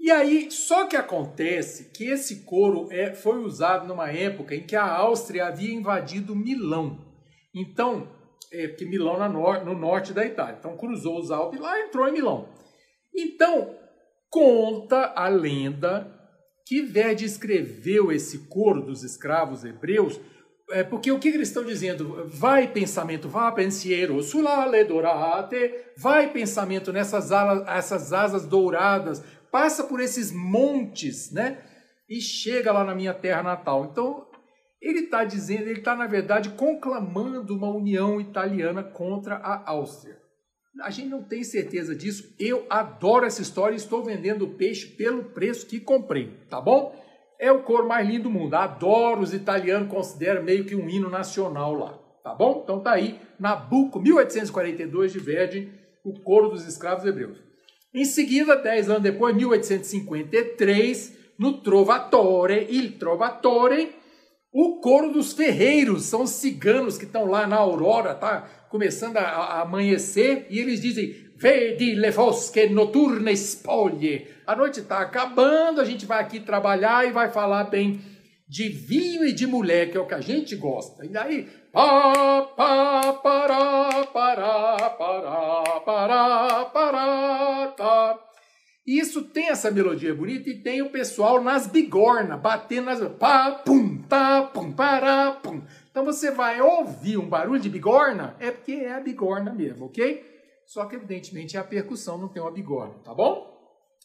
E 0.00 0.10
aí, 0.10 0.50
só 0.50 0.86
que 0.86 0.96
acontece 0.96 1.92
que 1.92 2.04
esse 2.04 2.46
coro 2.46 2.88
é, 2.90 3.14
foi 3.14 3.38
usado 3.44 3.86
numa 3.86 4.10
época 4.10 4.54
em 4.54 4.66
que 4.66 4.76
a 4.76 4.90
Áustria 4.90 5.46
havia 5.46 5.74
invadido 5.74 6.34
Milão. 6.34 7.11
Então, 7.54 8.08
é, 8.52 8.68
que 8.68 8.84
Milão 8.84 9.18
na 9.18 9.28
no, 9.28 9.64
no 9.64 9.74
norte 9.74 10.12
da 10.12 10.24
Itália. 10.24 10.56
Então 10.58 10.76
cruzou 10.76 11.18
os 11.18 11.30
Alpes 11.30 11.60
lá 11.60 11.80
entrou 11.80 12.06
em 12.08 12.12
Milão. 12.12 12.48
Então, 13.14 13.74
conta 14.30 15.12
a 15.14 15.28
lenda 15.28 16.10
que 16.66 16.82
Verdi 16.82 17.24
escreveu 17.24 18.12
esse 18.12 18.48
coro 18.48 18.82
dos 18.82 19.02
escravos 19.02 19.64
hebreus, 19.64 20.20
é, 20.70 20.82
porque 20.82 21.10
o 21.10 21.18
que 21.18 21.28
eles 21.28 21.48
estão 21.48 21.64
dizendo? 21.64 22.26
Vai 22.28 22.68
pensamento, 22.68 23.28
vai 23.28 23.52
pensiero, 23.54 24.22
sulale 24.22 24.84
dorate, 24.84 25.74
vai 25.98 26.32
pensamento 26.32 26.92
nessas 26.92 27.32
alas, 27.32 27.66
essas 27.68 28.12
asas 28.12 28.46
douradas, 28.46 29.22
passa 29.50 29.84
por 29.84 30.00
esses 30.00 30.32
montes, 30.32 31.30
né? 31.30 31.58
E 32.08 32.20
chega 32.20 32.72
lá 32.72 32.84
na 32.84 32.94
minha 32.94 33.12
terra 33.12 33.42
natal. 33.42 33.84
Então, 33.90 34.26
ele 34.82 35.04
está 35.04 35.24
dizendo, 35.24 35.68
ele 35.68 35.78
está, 35.78 35.94
na 35.94 36.08
verdade, 36.08 36.50
conclamando 36.50 37.54
uma 37.56 37.70
união 37.70 38.20
italiana 38.20 38.82
contra 38.82 39.36
a 39.36 39.70
Áustria. 39.70 40.20
A 40.82 40.90
gente 40.90 41.08
não 41.08 41.22
tem 41.22 41.44
certeza 41.44 41.94
disso. 41.94 42.34
Eu 42.40 42.66
adoro 42.68 43.24
essa 43.24 43.40
história 43.40 43.74
e 43.74 43.76
estou 43.76 44.02
vendendo 44.02 44.48
peixe 44.48 44.88
pelo 44.88 45.24
preço 45.24 45.66
que 45.66 45.78
comprei, 45.78 46.36
tá 46.50 46.60
bom? 46.60 47.00
É 47.38 47.52
o 47.52 47.62
cor 47.62 47.86
mais 47.86 48.08
lindo 48.08 48.24
do 48.24 48.30
mundo. 48.30 48.54
Adoro 48.54 49.20
os 49.20 49.32
italianos, 49.32 49.90
considero 49.90 50.42
meio 50.42 50.64
que 50.64 50.74
um 50.74 50.88
hino 50.88 51.08
nacional 51.08 51.74
lá, 51.74 51.98
tá 52.24 52.34
bom? 52.34 52.62
Então 52.64 52.80
tá 52.80 52.92
aí, 52.92 53.20
Nabucco, 53.38 54.00
1842 54.00 55.12
de 55.12 55.18
Verdi, 55.18 55.72
o 56.04 56.20
coro 56.20 56.48
dos 56.48 56.66
escravos 56.66 57.04
hebreus. 57.04 57.38
Em 57.94 58.04
seguida, 58.04 58.56
dez 58.56 58.88
anos 58.88 59.02
depois, 59.02 59.36
1853, 59.36 61.18
no 61.38 61.60
Trovatore, 61.60 62.66
Il 62.70 62.98
Trovatore, 62.98 64.01
o 64.52 64.80
coro 64.80 65.10
dos 65.10 65.32
ferreiros, 65.32 66.04
são 66.04 66.22
os 66.22 66.30
ciganos 66.30 66.98
que 66.98 67.04
estão 67.04 67.24
lá 67.24 67.46
na 67.46 67.56
aurora, 67.56 68.14
tá 68.14 68.46
começando 68.68 69.16
a, 69.16 69.22
a 69.22 69.60
amanhecer, 69.62 70.46
e 70.50 70.58
eles 70.58 70.80
dizem, 70.80 71.14
vedi 71.36 71.94
le 71.94 72.12
fosche 72.12 72.68
noturne 72.68 73.34
spoglie. 73.34 74.26
A 74.46 74.54
noite 74.54 74.80
está 74.80 75.00
acabando, 75.00 75.80
a 75.80 75.84
gente 75.84 76.04
vai 76.04 76.20
aqui 76.20 76.38
trabalhar 76.38 77.06
e 77.06 77.12
vai 77.12 77.30
falar 77.30 77.64
bem 77.64 78.00
de 78.46 78.68
vinho 78.68 79.24
e 79.24 79.32
de 79.32 79.46
mulher, 79.46 79.90
que 79.90 79.96
é 79.96 80.00
o 80.00 80.06
que 80.06 80.12
a 80.12 80.20
gente 80.20 80.54
gosta. 80.56 81.06
E 81.06 81.08
daí, 81.08 81.48
pá, 81.72 82.42
pá, 82.54 83.12
pará, 83.14 84.06
pará, 84.12 84.90
pará, 84.90 85.80
pará, 85.80 86.64
pará, 86.66 87.74
tá. 87.74 88.31
Isso 88.86 89.22
tem 89.22 89.48
essa 89.48 89.70
melodia 89.70 90.12
bonita 90.12 90.50
e 90.50 90.60
tem 90.60 90.82
o 90.82 90.90
pessoal 90.90 91.40
nas 91.40 91.68
bigorna, 91.68 92.36
batendo 92.36 92.86
nas 92.86 93.00
pá, 93.16 93.52
pum, 93.64 94.02
tá, 94.08 94.42
pum, 94.42 94.72
pará, 94.72 95.30
pum. 95.30 95.62
Então 95.88 96.04
você 96.04 96.32
vai 96.32 96.60
ouvir 96.60 97.16
um 97.16 97.28
barulho 97.28 97.60
de 97.60 97.68
bigorna, 97.68 98.34
é 98.40 98.50
porque 98.50 98.72
é 98.72 98.92
a 98.92 99.00
bigorna 99.00 99.52
mesmo, 99.52 99.86
ok? 99.86 100.24
Só 100.66 100.86
que 100.86 100.96
evidentemente 100.96 101.56
é 101.56 101.60
a 101.60 101.64
percussão, 101.64 102.18
não 102.18 102.28
tem 102.28 102.42
uma 102.42 102.50
bigorna, 102.50 102.94
tá 103.04 103.14
bom? 103.14 103.52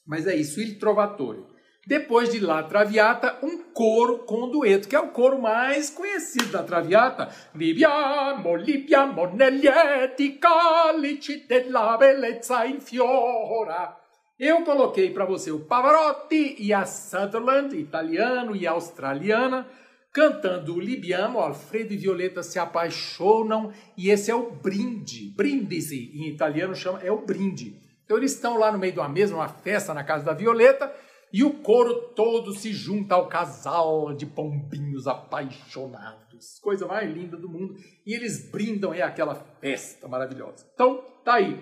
Mas 0.06 0.28
é 0.28 0.36
isso, 0.36 0.62
il 0.62 0.78
trovatore. 0.78 1.44
Depois 1.88 2.30
de 2.30 2.40
La 2.40 2.64
Traviata, 2.64 3.40
um 3.42 3.72
coro 3.72 4.26
com 4.26 4.50
dueto, 4.50 4.90
que 4.90 4.96
é 4.96 5.00
o 5.00 5.12
coro 5.12 5.42
mais 5.42 5.90
conhecido 5.90 6.52
da 6.52 6.62
Traviata. 6.62 7.30
Viviamo, 7.54 8.56
libiamo 8.56 9.26
negli 9.34 9.68
eti 9.68 10.38
calici 10.38 11.46
della 11.48 11.96
bellezza 11.98 12.66
in 12.66 12.82
fiora. 12.82 14.07
Eu 14.40 14.64
coloquei 14.64 15.10
para 15.10 15.26
você 15.26 15.50
o 15.50 15.62
Pavarotti 15.62 16.58
e 16.60 16.72
a 16.72 16.86
Sutherland, 16.86 17.76
italiano 17.76 18.56
e 18.56 18.68
australiana, 18.68 19.68
cantando 20.14 20.76
o 20.76 20.80
Libiamo, 20.80 21.40
Alfredo 21.40 21.92
e 21.92 21.98
Violeta 21.98 22.44
se 22.44 22.60
apaixonam, 22.60 23.74
e 23.98 24.12
esse 24.12 24.30
é 24.30 24.36
o 24.36 24.52
brinde. 24.52 25.34
Brindisi, 25.36 26.12
em 26.14 26.30
italiano 26.30 26.76
chama, 26.76 27.00
é 27.02 27.12
o 27.12 27.26
brinde. 27.26 27.82
Então 28.06 28.16
eles 28.16 28.34
estão 28.34 28.60
lá 28.60 28.72
no 28.72 28.78
meio 28.78 28.94
de 28.94 29.00
uma 29.00 29.10
mesa, 29.10 29.34
uma 29.34 29.50
festa 29.50 29.92
na 29.92 30.04
casa 30.04 30.26
da 30.26 30.34
Violeta, 30.34 30.94
e 31.34 31.44
o 31.44 31.56
coro 31.56 32.14
todo 32.16 32.54
se 32.54 32.72
junta 32.72 33.16
ao 33.16 33.28
casal 33.28 34.14
de 34.14 34.28
pombinhos 34.28 35.08
apaixonados. 35.08 36.60
Coisa 36.62 36.86
mais 36.86 37.12
linda 37.12 37.36
do 37.36 37.50
mundo. 37.50 37.76
E 38.06 38.14
eles 38.14 38.52
brindam, 38.52 38.94
é 38.94 39.02
aquela 39.02 39.34
festa 39.60 40.08
maravilhosa. 40.08 40.64
Então, 40.74 41.04
tá 41.26 41.34
aí. 41.34 41.60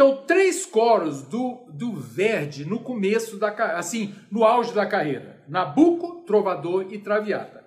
Então, 0.00 0.24
três 0.24 0.64
coros 0.64 1.20
do, 1.24 1.66
do 1.74 1.94
Verdi 1.94 2.64
no 2.64 2.80
começo 2.80 3.36
da 3.36 3.50
assim, 3.76 4.14
no 4.30 4.44
auge 4.44 4.72
da 4.72 4.86
carreira: 4.86 5.44
Nabucco, 5.46 6.24
Trovador 6.24 6.86
e 6.90 6.96
Traviata. 6.96 7.62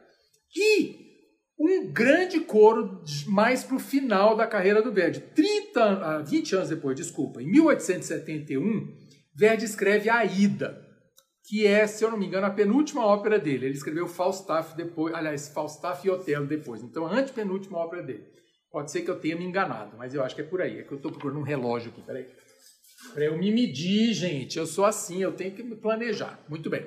E 0.58 0.96
um 1.60 1.94
grande 1.94 2.40
coro 2.40 3.04
mais 3.28 3.63
para 3.63 3.75
o 3.75 3.80
final 3.80 4.36
da 4.36 4.48
carreira 4.48 4.82
do 4.82 4.92
Verdi. 4.92 5.20
30, 5.20 6.24
20 6.24 6.56
anos 6.56 6.70
depois, 6.70 6.96
desculpa, 6.96 7.40
em 7.40 7.46
1871, 7.52 8.98
Verdi 9.38 9.66
escreve 9.66 10.10
a 10.10 10.16
Aida 10.16 10.82
que 11.46 11.68
é, 11.68 11.86
se 11.86 12.04
eu 12.04 12.10
não 12.10 12.18
me 12.18 12.25
engano, 12.25 12.48
a 12.48 12.50
penúltima 12.50 13.06
ópera 13.06 13.38
dele. 13.38 13.66
Ele 13.66 13.75
escreveu 13.75 14.08
Falstaff 14.08 14.75
depois, 14.75 15.13
aliás, 15.13 15.50
Falstaff 15.50 16.08
e 16.08 16.10
Otelo 16.10 16.48
depois. 16.48 16.82
Então, 16.82 17.06
a 17.06 17.12
antepenúltima 17.12 17.78
ópera 17.78 18.02
dele. 18.02 18.24
Pode 18.74 18.92
ser 18.92 19.03
que 19.03 19.12
eu 19.12 19.20
tenha 19.20 19.36
me 19.36 19.46
enganado, 19.46 19.96
mas 20.00 20.15
eu 20.15 20.24
acho 20.24 20.34
que 20.34 20.42
é 20.42 20.44
por 20.44 20.60
aí. 20.60 20.80
É 20.80 20.82
que 20.82 20.92
eu 20.92 20.98
estou 20.98 21.12
procurando 21.12 21.39
um 21.39 21.44
relógio 21.44 21.92
aqui, 21.92 22.01
peraí. 22.01 22.27
Para 23.13 23.25
eu 23.25 23.38
me 23.38 23.51
medir, 23.51 24.12
gente. 24.15 24.58
Eu 24.58 24.65
sou 24.65 24.84
assim, 24.84 25.22
eu 25.22 25.32
tenho 25.32 25.51
que 25.51 25.62
me 25.62 25.75
planejar. 25.75 26.39
Muito 26.50 26.72
bem. 26.72 26.84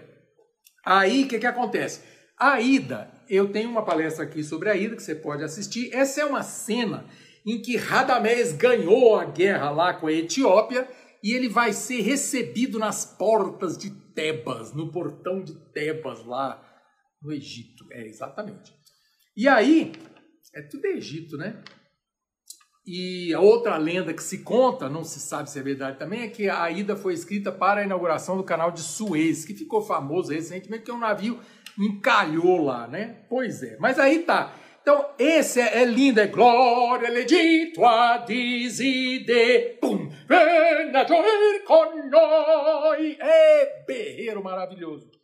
Aí, 0.85 1.23
o 1.23 1.29
que, 1.29 1.39
que 1.39 1.47
acontece? 1.47 2.03
A 2.37 2.61
Ida, 2.61 3.09
eu 3.31 3.53
tenho 3.53 3.71
uma 3.71 3.85
palestra 3.85 4.25
aqui 4.25 4.43
sobre 4.43 4.69
a 4.69 4.75
Ida 4.75 4.97
que 4.97 5.03
você 5.03 5.15
pode 5.15 5.45
assistir. 5.45 5.95
Essa 5.95 6.23
é 6.23 6.25
uma 6.25 6.43
cena 6.43 7.07
em 7.47 7.63
que 7.63 7.77
Radamés 7.77 8.53
ganhou 8.53 9.15
a 9.15 9.25
guerra 9.25 9.71
lá 9.71 9.95
com 9.95 10.09
a 10.09 10.13
Etiópia 10.13 10.89
e 11.23 11.35
ele 11.35 11.49
vai 11.49 11.73
ser 11.73 12.01
recebido 12.01 12.81
nas 12.81 13.05
portas 13.05 13.79
de 13.79 13.91
Tebas, 14.13 14.75
no 14.75 14.91
portão 14.91 15.41
de 15.41 15.55
Tebas 15.73 16.25
lá 16.25 16.61
no 17.23 17.33
Egito. 17.33 17.87
É, 17.93 18.05
exatamente. 18.05 18.75
E 19.37 19.47
aí, 19.47 19.93
é 20.57 20.63
tudo 20.63 20.87
Egito, 20.87 21.37
né? 21.37 21.63
E 22.87 23.35
a 23.35 23.41
outra 23.41 23.77
lenda 23.77 24.15
que 24.15 24.23
se 24.23 24.39
conta, 24.39 24.89
não 24.89 25.05
se 25.05 25.21
sabe 25.21 25.51
se 25.51 25.59
é 25.59 25.63
verdade 25.63 25.99
também, 25.99 26.23
é 26.23 26.29
que 26.29 26.49
a 26.49 26.71
ida 26.71 26.97
foi 26.97 27.15
escrita 27.15 27.53
para 27.53 27.81
a 27.81 27.85
inauguração 27.85 28.37
do 28.37 28.45
canal 28.45 28.71
de 28.71 28.81
Suez, 28.81 29.45
que 29.45 29.55
ficou 29.55 29.83
famoso 29.83 30.33
recentemente, 30.33 30.85
que 30.85 30.93
um 30.93 30.99
navio 30.99 31.41
encalhou 31.79 32.65
lá, 32.65 32.87
né? 32.87 33.25
Pois 33.29 33.63
é. 33.63 33.77
Mas 33.79 33.99
aí 33.99 34.21
tá. 34.21 34.55
Então, 34.81 35.05
esse 35.19 35.61
é, 35.61 35.83
é 35.83 35.85
lindo, 35.85 36.21
é 36.21 36.29
glória 36.29 37.11
legito 37.11 37.85
a 37.85 38.19
diside, 38.19 39.77
pum, 39.81 40.09
venha 40.29 41.07
joir 41.09 41.65
con 41.67 42.09
noi, 42.09 43.17
é 43.21 43.85
berreiro 43.85 44.45
maravilhoso. 44.45 45.16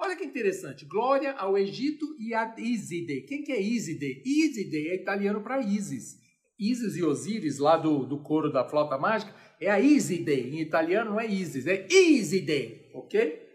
Olha 0.00 0.14
que 0.14 0.24
interessante, 0.24 0.84
glória 0.84 1.32
ao 1.32 1.58
Egito 1.58 2.06
e 2.20 2.32
a 2.32 2.54
Iside. 2.56 3.22
Quem 3.22 3.42
que 3.42 3.50
é 3.50 3.60
Iside? 3.60 4.22
Iside 4.24 4.88
é 4.90 4.94
italiano 4.94 5.40
para 5.40 5.60
Isis. 5.60 6.16
Isis 6.56 6.96
e 6.96 7.02
Osíris, 7.02 7.58
lá 7.58 7.76
do, 7.76 8.06
do 8.06 8.22
coro 8.22 8.52
da 8.52 8.64
flauta 8.64 8.96
mágica, 8.96 9.34
é 9.60 9.68
a 9.68 9.80
Iside. 9.80 10.32
Em 10.32 10.60
italiano 10.60 11.10
não 11.10 11.20
é 11.20 11.26
Isis, 11.26 11.66
é 11.66 11.86
Iside, 11.92 12.90
ok? 12.94 13.48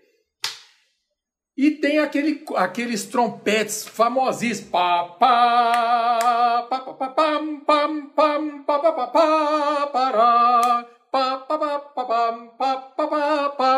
E 1.56 1.72
tem 1.72 2.00
aquele, 2.00 2.44
aqueles 2.56 3.06
trompetes 3.06 3.88
famosíssimos. 3.88 4.70
Pá, 4.70 5.04
pá, 5.18 6.68
pá, 6.70 6.80
pá, 6.80 6.94
pá, 6.94 7.10
pam, 7.10 7.62
pam, 8.08 8.64
pá, 8.64 8.80
pá, 8.80 8.92
pá, 8.92 9.08
pá. 9.08 10.90
Pá, 11.14 11.38
pá, 11.38 11.60
pá, 11.60 11.80
pá, 11.80 12.06
pá, 12.06 12.34
pá, 12.58 12.78
pá, 12.78 13.08
pá, 13.08 13.50
pá, 13.50 13.73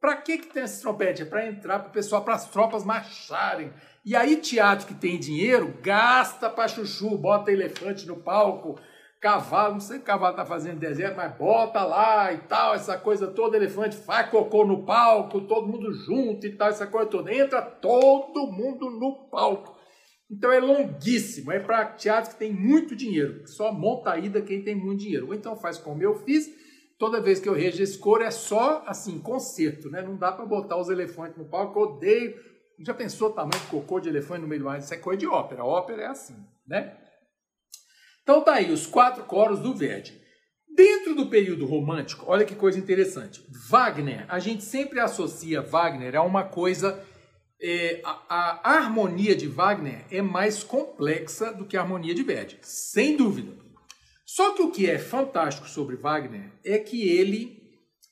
Pra 0.00 0.16
que 0.16 0.38
que 0.38 0.46
tem 0.46 0.62
esse 0.62 0.80
trompete? 0.80 1.22
É 1.22 1.24
para 1.24 1.46
entrar 1.46 1.78
para 1.78 1.90
pessoal, 1.90 2.22
para 2.22 2.34
as 2.34 2.48
tropas 2.48 2.84
marcharem. 2.84 3.72
E 4.04 4.16
aí 4.16 4.36
teatro 4.36 4.86
que 4.86 4.94
tem 4.94 5.18
dinheiro, 5.18 5.74
gasta 5.82 6.48
para 6.48 6.68
chuchu, 6.68 7.18
bota 7.18 7.52
elefante 7.52 8.06
no 8.06 8.16
palco, 8.16 8.80
cavalo, 9.20 9.74
não 9.74 9.80
sei 9.80 9.98
o 9.98 10.00
que 10.00 10.06
cavalo 10.06 10.32
está 10.32 10.46
fazendo 10.46 10.78
deserto, 10.78 11.16
mas 11.16 11.36
bota 11.36 11.84
lá 11.84 12.32
e 12.32 12.38
tal, 12.38 12.74
essa 12.74 12.96
coisa 12.96 13.26
toda, 13.26 13.58
elefante 13.58 13.94
faz 13.96 14.30
cocô 14.30 14.64
no 14.64 14.86
palco, 14.86 15.42
todo 15.42 15.68
mundo 15.68 15.92
junto 15.92 16.46
e 16.46 16.56
tal, 16.56 16.70
essa 16.70 16.86
coisa 16.86 17.10
toda. 17.10 17.34
Entra 17.34 17.60
todo 17.60 18.50
mundo 18.50 18.90
no 18.90 19.28
palco. 19.28 19.78
Então 20.30 20.50
é 20.50 20.60
longuíssimo, 20.60 21.52
é 21.52 21.58
para 21.58 21.84
teatro 21.84 22.30
que 22.30 22.38
tem 22.38 22.52
muito 22.52 22.96
dinheiro, 22.96 23.46
só 23.46 23.70
monta 23.70 24.12
a 24.12 24.18
ida 24.18 24.40
quem 24.40 24.62
tem 24.62 24.74
muito 24.74 25.00
dinheiro. 25.00 25.26
Ou 25.26 25.34
então 25.34 25.56
faz 25.56 25.76
como 25.76 26.02
eu 26.02 26.14
fiz, 26.24 26.48
toda 27.00 27.18
vez 27.18 27.40
que 27.40 27.48
eu 27.48 27.54
rejo 27.54 27.82
esse 27.82 27.98
coro 27.98 28.22
é 28.22 28.30
só 28.30 28.84
assim, 28.86 29.18
concerto, 29.18 29.88
né? 29.90 30.02
Não 30.02 30.16
dá 30.16 30.30
para 30.30 30.44
botar 30.44 30.76
os 30.76 30.90
elefantes 30.90 31.38
no 31.38 31.48
palco, 31.48 31.80
eu 31.80 31.84
odeio. 31.84 32.38
Já 32.78 32.92
pensou 32.92 33.30
o 33.30 33.32
tamanho 33.32 33.58
de 33.58 33.70
cocô 33.70 33.98
de 33.98 34.10
elefante 34.10 34.42
no 34.42 34.48
meio 34.48 34.60
do 34.60 34.68
ar? 34.68 34.78
Isso 34.78 34.92
é 34.92 34.98
coisa 34.98 35.18
de 35.18 35.26
ópera, 35.26 35.64
ópera 35.64 36.02
é 36.02 36.06
assim, 36.06 36.36
né? 36.66 36.96
Então 38.22 38.42
tá 38.42 38.54
aí 38.54 38.70
os 38.70 38.86
quatro 38.86 39.24
coros 39.24 39.60
do 39.60 39.74
Verdi. 39.74 40.20
Dentro 40.76 41.14
do 41.14 41.28
período 41.28 41.66
romântico, 41.66 42.26
olha 42.28 42.44
que 42.44 42.54
coisa 42.54 42.78
interessante. 42.78 43.42
Wagner, 43.68 44.26
a 44.28 44.38
gente 44.38 44.62
sempre 44.62 45.00
associa 45.00 45.62
Wagner 45.62 46.14
a 46.14 46.22
uma 46.22 46.44
coisa. 46.44 47.02
É, 47.62 48.00
a, 48.04 48.60
a, 48.62 48.76
harmonia 48.76 49.34
de 49.34 49.46
Wagner 49.46 50.04
é 50.10 50.22
mais 50.22 50.62
complexa 50.62 51.52
do 51.52 51.66
que 51.66 51.76
a 51.76 51.82
harmonia 51.82 52.14
de 52.14 52.22
Verdi, 52.22 52.58
sem 52.62 53.16
dúvida. 53.16 53.69
Só 54.36 54.54
que 54.54 54.62
o 54.62 54.70
que 54.70 54.88
é 54.88 54.96
fantástico 54.96 55.68
sobre 55.68 55.96
Wagner 55.96 56.52
é 56.64 56.78
que 56.78 57.02
ele 57.08 57.58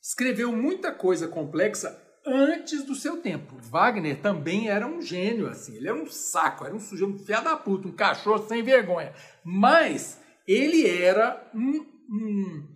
escreveu 0.03 0.51
muita 0.51 0.91
coisa 0.91 1.29
complexa 1.29 1.97
antes 2.25 2.83
do 2.83 2.93
seu 2.93 3.21
tempo. 3.21 3.55
Wagner 3.61 4.21
também 4.21 4.67
era 4.67 4.85
um 4.85 5.01
gênio, 5.01 5.47
assim, 5.47 5.77
ele 5.77 5.87
era 5.87 5.95
um 5.95 6.07
saco, 6.07 6.65
era 6.65 6.75
um 6.75 6.79
sujeito, 6.79 7.13
um 7.13 7.17
fiado 7.17 7.45
da 7.45 7.55
puta, 7.55 7.87
um 7.87 7.93
cachorro 7.93 8.45
sem 8.49 8.61
vergonha. 8.61 9.13
Mas 9.45 10.19
ele 10.45 10.85
era 10.85 11.49
um, 11.55 11.85
um, 12.11 12.67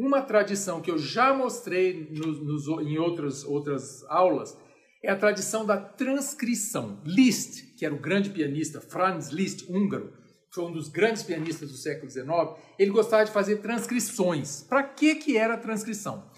uma 0.00 0.22
tradição 0.22 0.80
que 0.80 0.90
eu 0.90 0.98
já 0.98 1.34
mostrei 1.34 2.08
nos, 2.10 2.40
nos, 2.42 2.68
em 2.86 2.98
outras, 2.98 3.44
outras 3.44 4.02
aulas 4.08 4.56
é 5.02 5.10
a 5.10 5.16
tradição 5.16 5.64
da 5.64 5.76
transcrição. 5.76 7.00
Liszt, 7.04 7.74
que 7.76 7.84
era 7.84 7.94
o 7.94 8.00
grande 8.00 8.30
pianista, 8.30 8.80
Franz 8.80 9.28
Liszt, 9.28 9.66
húngaro, 9.68 10.12
foi 10.52 10.64
um 10.64 10.72
dos 10.72 10.88
grandes 10.88 11.22
pianistas 11.22 11.70
do 11.70 11.76
século 11.76 12.10
XIX, 12.10 12.26
ele 12.78 12.90
gostava 12.90 13.24
de 13.24 13.30
fazer 13.30 13.58
transcrições. 13.58 14.62
Para 14.62 14.82
que, 14.82 15.14
que 15.14 15.36
era 15.36 15.54
a 15.54 15.58
transcrição? 15.58 16.28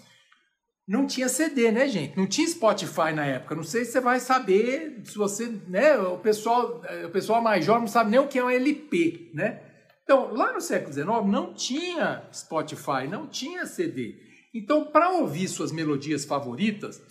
Não 0.87 1.07
tinha 1.07 1.29
CD, 1.29 1.71
né, 1.71 1.87
gente? 1.87 2.17
Não 2.17 2.27
tinha 2.27 2.47
Spotify 2.47 3.13
na 3.15 3.25
época. 3.25 3.55
Não 3.55 3.63
sei 3.63 3.85
se 3.85 3.93
você 3.93 4.01
vai 4.01 4.19
saber, 4.19 5.01
se 5.05 5.17
você, 5.17 5.47
né, 5.67 5.97
o 5.97 6.17
pessoal, 6.17 6.81
o 7.05 7.09
pessoal 7.09 7.41
mais 7.41 7.65
jovem 7.65 7.81
não 7.81 7.87
sabe 7.87 8.11
nem 8.11 8.19
o 8.19 8.27
que 8.27 8.37
é 8.37 8.43
um 8.43 8.49
LP, 8.49 9.31
né? 9.33 9.72
Então, 10.03 10.33
lá 10.33 10.51
no 10.53 10.61
século 10.61 10.93
XIX 10.93 11.07
não 11.25 11.53
tinha 11.53 12.27
Spotify, 12.33 13.07
não 13.09 13.27
tinha 13.27 13.65
CD. 13.65 14.15
Então, 14.53 14.85
para 14.85 15.09
ouvir 15.11 15.47
suas 15.47 15.71
melodias 15.71 16.25
favoritas, 16.25 17.01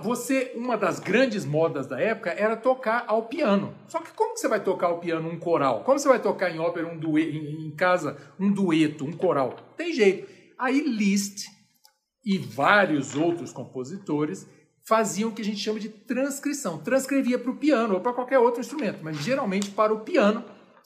você 0.00 0.52
uma 0.54 0.76
das 0.76 1.00
grandes 1.00 1.44
modas 1.44 1.86
da 1.86 2.00
época 2.00 2.30
era 2.30 2.56
tocar 2.56 3.04
ao 3.08 3.24
piano. 3.24 3.74
Só 3.88 3.98
que 4.00 4.12
como 4.12 4.34
que 4.34 4.40
você 4.40 4.48
vai 4.48 4.62
tocar 4.62 4.86
ao 4.86 5.00
piano 5.00 5.28
um 5.28 5.38
coral? 5.38 5.82
Como 5.82 5.98
você 5.98 6.08
vai 6.08 6.22
tocar 6.22 6.50
em 6.50 6.60
ópera 6.60 6.86
um 6.86 6.96
dueto, 6.96 7.36
em 7.36 7.74
casa 7.74 8.16
um 8.38 8.52
dueto, 8.52 9.04
um 9.04 9.12
coral? 9.12 9.56
Tem 9.76 9.92
jeito. 9.92 10.32
Aí 10.56 10.80
Liszt 10.80 11.46
e 12.24 12.38
vários 12.38 13.16
outros 13.16 13.52
compositores 13.52 14.48
faziam 14.86 15.30
o 15.30 15.32
que 15.32 15.42
a 15.42 15.44
gente 15.44 15.58
chama 15.58 15.80
de 15.80 15.88
transcrição. 15.88 16.78
Transcrevia 16.78 17.38
para 17.38 17.50
o 17.50 17.56
piano 17.56 17.94
ou 17.94 18.00
para 18.00 18.12
qualquer 18.12 18.38
outro 18.38 18.60
instrumento, 18.60 19.00
mas 19.02 19.18
geralmente 19.18 19.70
para 19.70 19.92
o 19.92 20.00
piano 20.00 20.44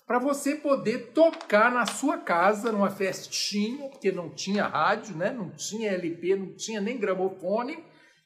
para 0.09 0.19
você 0.19 0.55
poder 0.55 1.11
tocar 1.13 1.71
na 1.71 1.85
sua 1.85 2.17
casa, 2.17 2.73
numa 2.73 2.89
festinha, 2.89 3.91
porque 3.91 4.11
não 4.11 4.31
tinha 4.31 4.67
rádio, 4.67 5.15
né? 5.15 5.31
não 5.31 5.51
tinha 5.51 5.93
LP, 5.93 6.35
não 6.35 6.55
tinha 6.55 6.81
nem 6.81 6.97
gramofone, 6.97 7.79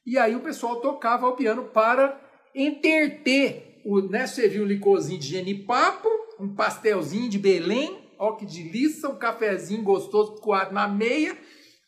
e 0.06 0.16
aí 0.16 0.36
o 0.36 0.40
pessoal 0.40 0.76
tocava 0.76 1.26
ao 1.26 1.34
piano 1.34 1.64
para 1.64 2.20
enterter, 2.54 3.80
o, 3.84 4.00
né? 4.00 4.28
servia 4.28 4.62
um 4.62 4.66
licorzinho 4.66 5.18
de 5.18 5.26
genipapo, 5.26 6.08
um 6.38 6.54
pastelzinho 6.54 7.28
de 7.28 7.36
Belém, 7.36 7.98
ó 8.16 8.30
que 8.36 8.46
delícia, 8.46 9.08
um 9.08 9.16
cafezinho 9.16 9.82
gostoso 9.82 10.36
coado 10.36 10.72
na 10.72 10.86
meia, 10.86 11.36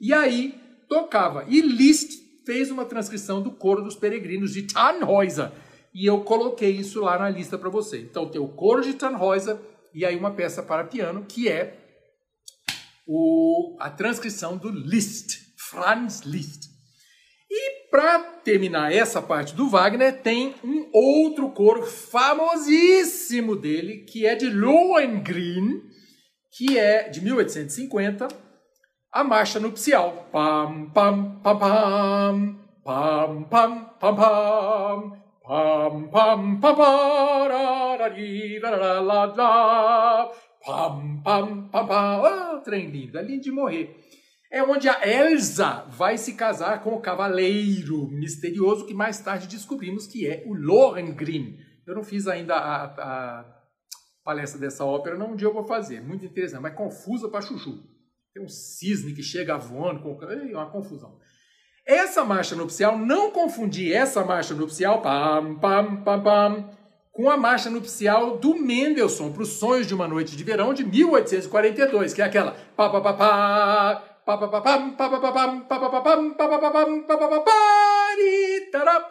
e 0.00 0.12
aí 0.12 0.60
tocava. 0.88 1.44
E 1.46 1.60
Liszt 1.60 2.20
fez 2.44 2.68
uma 2.68 2.84
transcrição 2.84 3.40
do 3.40 3.52
coro 3.52 3.80
dos 3.80 3.94
peregrinos 3.94 4.54
de 4.54 4.62
Tannhäuser, 4.62 5.52
e 5.94 6.04
eu 6.04 6.22
coloquei 6.22 6.72
isso 6.72 7.00
lá 7.00 7.16
na 7.16 7.30
lista 7.30 7.56
para 7.56 7.70
você. 7.70 8.00
Então 8.00 8.28
tem 8.28 8.40
o 8.40 8.48
coro 8.48 8.82
de 8.82 8.94
Tannhäuser, 8.94 9.56
e 9.94 10.04
aí 10.04 10.16
uma 10.16 10.32
peça 10.32 10.62
para 10.62 10.84
piano 10.84 11.24
que 11.24 11.48
é 11.48 11.78
o, 13.06 13.76
a 13.80 13.90
transcrição 13.90 14.56
do 14.56 14.70
Liszt, 14.70 15.38
Franz 15.70 16.20
Liszt. 16.20 16.68
E 17.50 17.88
para 17.90 18.18
terminar 18.42 18.92
essa 18.92 19.22
parte 19.22 19.54
do 19.54 19.68
Wagner, 19.68 20.20
tem 20.22 20.54
um 20.64 20.90
outro 20.92 21.50
coro 21.50 21.86
famosíssimo 21.86 23.54
dele, 23.54 23.98
que 23.98 24.26
é 24.26 24.34
de 24.34 24.50
Lohengrin, 24.50 25.82
que 26.56 26.76
é 26.78 27.08
de 27.08 27.22
1850, 27.22 28.26
a 29.12 29.22
marcha 29.22 29.60
nupcial. 29.60 30.28
Pam, 30.32 30.90
pam, 30.92 31.40
pam, 31.40 31.58
pam, 31.58 32.58
pam, 32.84 33.44
pam, 33.44 33.84
pam, 34.00 34.16
pam, 34.16 35.23
Pam, 35.46 36.08
pam, 36.08 36.58
pam, 36.58 36.74
pararari, 36.74 38.58
la, 38.60 38.70
la, 38.70 39.24
la, 39.26 40.32
pam, 40.64 41.20
pam, 41.22 41.68
pam, 41.68 41.86
pam. 41.86 42.22
Oh, 42.22 42.60
trem 42.62 42.88
lindo, 42.88 43.18
é 43.18 43.22
lindo 43.22 43.42
de 43.42 43.50
morrer. 43.52 43.94
É 44.50 44.62
onde 44.62 44.88
a 44.88 45.06
Elsa 45.06 45.84
vai 45.90 46.16
se 46.16 46.32
casar 46.32 46.82
com 46.82 46.94
o 46.94 47.00
cavaleiro 47.00 48.08
misterioso 48.08 48.86
que 48.86 48.94
mais 48.94 49.18
tarde 49.18 49.46
descobrimos 49.46 50.06
que 50.06 50.26
é 50.26 50.44
o 50.46 50.54
Lohengrin. 50.54 51.58
Eu 51.86 51.94
não 51.94 52.02
fiz 52.02 52.26
ainda 52.26 52.54
a, 52.54 52.84
a 52.84 53.44
palestra 54.24 54.58
dessa 54.58 54.82
ópera, 54.86 55.18
não, 55.18 55.32
um 55.32 55.36
dia 55.36 55.48
eu 55.48 55.52
vou 55.52 55.64
fazer. 55.64 56.00
Muito 56.00 56.24
interessante, 56.24 56.62
mas 56.62 56.74
confusa 56.74 57.28
para 57.28 57.42
chuchu. 57.42 57.82
Tem 58.32 58.42
um 58.42 58.48
cisne 58.48 59.12
que 59.12 59.22
chega 59.22 59.58
voando, 59.58 60.00
com... 60.00 60.18
é 60.22 60.56
uma 60.56 60.70
confusão. 60.70 61.18
Essa 61.86 62.24
marcha 62.24 62.56
nupcial, 62.56 62.96
não 62.96 63.30
confundir 63.30 63.92
essa 63.92 64.24
marcha 64.24 64.54
nupcial 64.54 65.02
pam, 65.02 65.56
pam, 65.56 65.96
pam, 65.96 66.22
pam, 66.22 66.70
com 67.12 67.30
a 67.30 67.36
marcha 67.36 67.68
nupcial 67.68 68.38
do 68.38 68.54
Mendelssohn 68.54 69.30
para 69.30 69.42
os 69.42 69.50
Sonhos 69.50 69.86
de 69.86 69.94
uma 69.94 70.08
Noite 70.08 70.34
de 70.34 70.42
Verão 70.42 70.72
de 70.72 70.82
1842, 70.82 72.14
que 72.14 72.22
é 72.22 72.24
aquela 72.24 72.56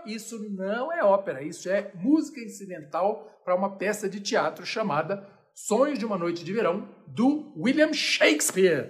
isso 0.08 0.40
não 0.50 0.92
é 0.92 1.04
ópera, 1.04 1.44
isso 1.44 1.70
é 1.70 1.92
música 1.94 2.42
incidental 2.42 3.40
para 3.46 3.56
uma 3.56 3.78
peça 3.78 4.10
de 4.10 4.20
teatro 4.20 4.66
chamada 4.66 5.28
Sonhos 5.54 6.00
de 6.00 6.06
uma 6.06 6.18
Noite 6.18 6.44
de 6.44 6.52
Verão, 6.52 6.90
do 7.06 7.54
William 7.56 7.94
Shakespeare. 7.94 8.90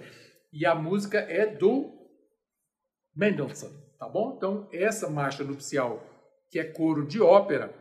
E 0.50 0.64
a 0.64 0.74
música 0.74 1.18
é 1.18 1.46
do 1.46 1.93
Mendelssohn, 3.16 3.70
tá 3.98 4.08
bom? 4.08 4.34
Então, 4.36 4.68
essa 4.72 5.08
marcha 5.08 5.44
nupcial, 5.44 6.02
que 6.50 6.58
é 6.58 6.64
coro 6.64 7.06
de 7.06 7.20
ópera, 7.20 7.72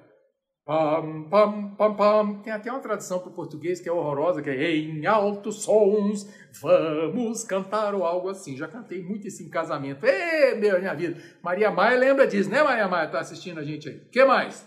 pam, 0.65 1.28
pam, 1.30 1.76
pam, 1.76 1.96
pam, 1.96 2.41
tem 2.41 2.54
até 2.54 2.72
uma 2.72 2.80
tradução 2.80 3.19
para 3.19 3.30
o 3.30 3.34
português 3.34 3.80
que 3.80 3.89
é 3.89 3.91
horrorosa, 3.91 4.41
que 4.41 4.50
é 4.50 4.76
em 4.76 5.06
altos 5.06 5.63
sons, 5.63 6.28
vamos 6.62 7.43
cantar 7.43 7.93
ou 7.96 8.04
algo 8.06 8.30
assim. 8.30 8.56
Já 8.56 8.67
cantei 8.67 9.02
muito 9.04 9.28
isso 9.28 9.43
em 9.43 9.50
casamento. 9.50 10.06
Ê, 10.06 10.56
meu, 10.56 10.80
minha 10.80 10.93
vida. 10.93 11.22
Maria 11.41 11.72
Maia 11.72 11.98
lembra 11.98 12.28
disso, 12.28 12.50
né, 12.50 12.62
Maria 12.63 12.88
Maia? 12.88 13.10
Tá 13.10 13.19
assistindo 13.19 13.60
a 13.60 13.63
gente 13.63 13.89
aí. 13.89 13.98
O 13.98 14.10
que 14.10 14.24
mais? 14.24 14.65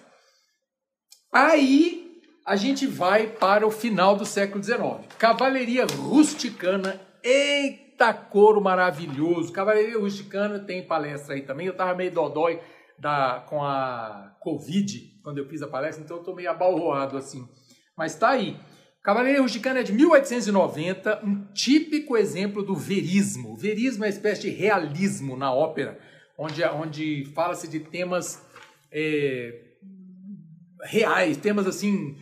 Aí 1.32 2.20
a 2.44 2.56
gente 2.56 2.86
vai 2.86 3.26
para 3.26 3.66
o 3.66 3.70
final 3.70 4.16
do 4.16 4.24
século 4.24 4.62
XIX. 4.62 5.06
Cavalaria 5.18 5.86
rusticana, 5.86 7.00
eita! 7.22 7.85
Eita 7.96 8.12
couro 8.12 8.60
maravilhoso! 8.60 9.50
Cavalaria 9.50 9.98
Rusticana 9.98 10.58
tem 10.58 10.86
palestra 10.86 11.34
aí 11.34 11.40
também. 11.40 11.66
Eu 11.66 11.74
tava 11.74 11.94
meio 11.94 12.12
dodói 12.12 12.60
da, 12.98 13.42
com 13.48 13.64
a 13.64 14.36
Covid 14.38 15.18
quando 15.22 15.38
eu 15.38 15.48
fiz 15.48 15.62
a 15.62 15.66
palestra, 15.66 16.04
então 16.04 16.18
eu 16.18 16.22
tô 16.22 16.34
meio 16.34 16.50
abalroado 16.50 17.16
assim. 17.16 17.48
Mas 17.96 18.14
tá 18.14 18.28
aí. 18.28 18.60
Cavalaria 19.02 19.40
Rusticana 19.40 19.80
é 19.80 19.82
de 19.82 19.94
1890, 19.94 21.24
um 21.24 21.46
típico 21.54 22.18
exemplo 22.18 22.62
do 22.62 22.74
verismo. 22.74 23.54
O 23.54 23.56
verismo 23.56 24.04
é 24.04 24.08
uma 24.08 24.12
espécie 24.12 24.42
de 24.42 24.50
realismo 24.50 25.34
na 25.34 25.50
ópera, 25.50 25.98
onde, 26.36 26.62
onde 26.64 27.24
fala-se 27.34 27.66
de 27.66 27.80
temas 27.80 28.46
é, 28.92 29.58
reais, 30.82 31.38
temas 31.38 31.66
assim 31.66 32.14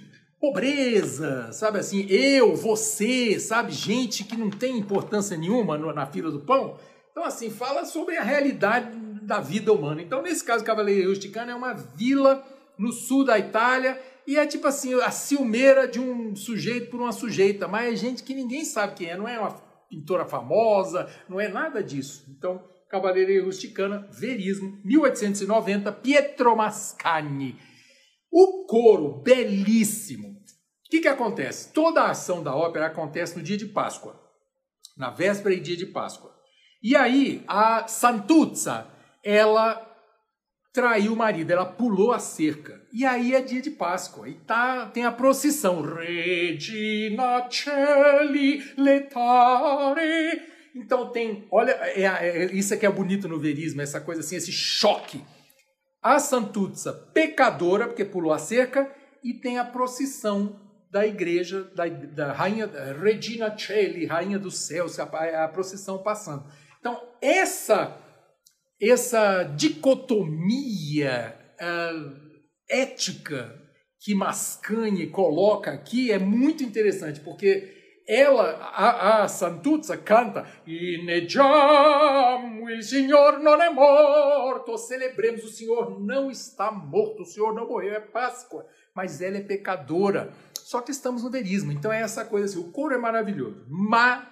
pobreza, 0.44 1.50
sabe 1.52 1.78
assim, 1.78 2.06
eu, 2.06 2.54
você, 2.54 3.40
sabe, 3.40 3.72
gente 3.72 4.24
que 4.24 4.36
não 4.36 4.50
tem 4.50 4.76
importância 4.76 5.38
nenhuma 5.38 5.78
na 5.78 6.04
fila 6.04 6.30
do 6.30 6.40
pão. 6.40 6.78
Então, 7.10 7.24
assim, 7.24 7.48
fala 7.48 7.86
sobre 7.86 8.18
a 8.18 8.22
realidade 8.22 8.94
da 9.22 9.40
vida 9.40 9.72
humana. 9.72 10.02
Então, 10.02 10.20
nesse 10.20 10.44
caso, 10.44 10.62
Cavaleiro 10.62 11.08
Rusticano 11.08 11.50
é 11.50 11.54
uma 11.54 11.72
vila 11.72 12.44
no 12.76 12.92
sul 12.92 13.24
da 13.24 13.38
Itália 13.38 13.98
e 14.26 14.36
é 14.36 14.46
tipo 14.46 14.66
assim, 14.66 14.92
a 15.00 15.10
ciumeira 15.10 15.88
de 15.88 15.98
um 15.98 16.36
sujeito 16.36 16.90
por 16.90 17.00
uma 17.00 17.12
sujeita, 17.12 17.66
mas 17.66 17.94
é 17.94 17.96
gente 17.96 18.22
que 18.22 18.34
ninguém 18.34 18.66
sabe 18.66 18.96
quem 18.96 19.08
é, 19.08 19.16
não 19.16 19.26
é 19.26 19.38
uma 19.38 19.52
pintora 19.88 20.26
famosa, 20.26 21.08
não 21.26 21.40
é 21.40 21.48
nada 21.48 21.82
disso. 21.82 22.26
Então, 22.36 22.62
Cavaleiro 22.90 23.46
Rusticana, 23.46 24.06
Verismo, 24.12 24.78
1890, 24.84 25.90
Pietro 25.90 26.54
Mascagni. 26.54 27.56
O 28.30 28.66
coro, 28.66 29.22
belíssimo, 29.22 30.33
que, 30.94 31.00
que 31.00 31.08
acontece? 31.08 31.72
Toda 31.72 32.02
a 32.02 32.10
ação 32.10 32.40
da 32.40 32.54
ópera 32.54 32.86
acontece 32.86 33.36
no 33.36 33.42
dia 33.42 33.56
de 33.56 33.66
Páscoa, 33.66 34.14
na 34.96 35.10
véspera 35.10 35.52
e 35.52 35.60
dia 35.60 35.76
de 35.76 35.86
Páscoa. 35.86 36.32
E 36.80 36.94
aí, 36.94 37.42
a 37.48 37.88
Santuzza, 37.88 38.86
ela 39.24 39.90
traiu 40.72 41.14
o 41.14 41.16
marido, 41.16 41.50
ela 41.50 41.64
pulou 41.64 42.12
a 42.12 42.20
cerca. 42.20 42.80
E 42.92 43.04
aí 43.04 43.34
é 43.34 43.40
dia 43.40 43.60
de 43.60 43.72
Páscoa, 43.72 44.28
e 44.28 44.34
tá, 44.34 44.86
tem 44.86 45.04
a 45.04 45.10
procissão. 45.10 45.82
Regina 45.82 47.48
Celli 47.50 48.62
letare. 48.76 50.42
Então 50.76 51.10
tem, 51.10 51.48
olha, 51.50 51.72
é, 51.72 52.02
é, 52.02 52.44
isso 52.52 52.72
aqui 52.72 52.86
é 52.86 52.90
bonito 52.90 53.26
no 53.26 53.40
verismo, 53.40 53.80
essa 53.80 54.00
coisa 54.00 54.20
assim, 54.20 54.36
esse 54.36 54.52
choque. 54.52 55.24
A 56.00 56.20
Santuzza, 56.20 56.92
pecadora, 57.12 57.88
porque 57.88 58.04
pulou 58.04 58.32
a 58.32 58.38
cerca, 58.38 58.94
e 59.24 59.32
tem 59.32 59.58
a 59.58 59.64
procissão 59.64 60.63
da 60.94 61.04
igreja, 61.04 61.64
da, 61.74 61.88
da 61.88 62.32
rainha 62.32 62.70
Regina 63.02 63.58
Celli, 63.58 64.06
rainha 64.06 64.38
dos 64.38 64.58
céus, 64.58 65.00
a, 65.00 65.02
a 65.02 65.48
procissão 65.48 65.98
passando. 65.98 66.44
Então, 66.78 67.02
essa 67.20 67.98
essa 68.80 69.42
dicotomia 69.42 71.36
uh, 71.60 72.14
ética 72.70 73.60
que 73.98 74.14
Mascagni 74.14 75.08
coloca 75.08 75.72
aqui 75.72 76.12
é 76.12 76.18
muito 76.18 76.62
interessante, 76.62 77.18
porque 77.20 77.74
ela, 78.06 78.52
a, 78.60 79.24
a 79.24 79.28
Santuzza, 79.28 79.96
canta 79.96 80.46
Ineggiamo, 80.64 82.70
il 82.70 82.84
Signor 82.84 83.40
non 83.40 83.60
è 83.60 83.70
morto, 83.70 84.76
celebremos, 84.76 85.42
o 85.42 85.48
Senhor 85.48 86.00
não 86.00 86.30
está 86.30 86.70
morto, 86.70 87.22
o 87.22 87.26
Senhor 87.26 87.52
não 87.52 87.66
morreu, 87.66 87.94
é 87.94 88.00
Páscoa, 88.00 88.64
mas 88.94 89.20
ela 89.20 89.38
é 89.38 89.40
pecadora. 89.40 90.32
Só 90.64 90.80
que 90.80 90.90
estamos 90.90 91.22
no 91.22 91.28
verismo, 91.28 91.70
então 91.70 91.92
é 91.92 92.00
essa 92.00 92.24
coisa 92.24 92.46
assim, 92.46 92.58
o 92.58 92.72
coro 92.72 92.94
é 92.94 92.98
maravilhoso, 92.98 93.66
maravilhoso. 93.68 94.24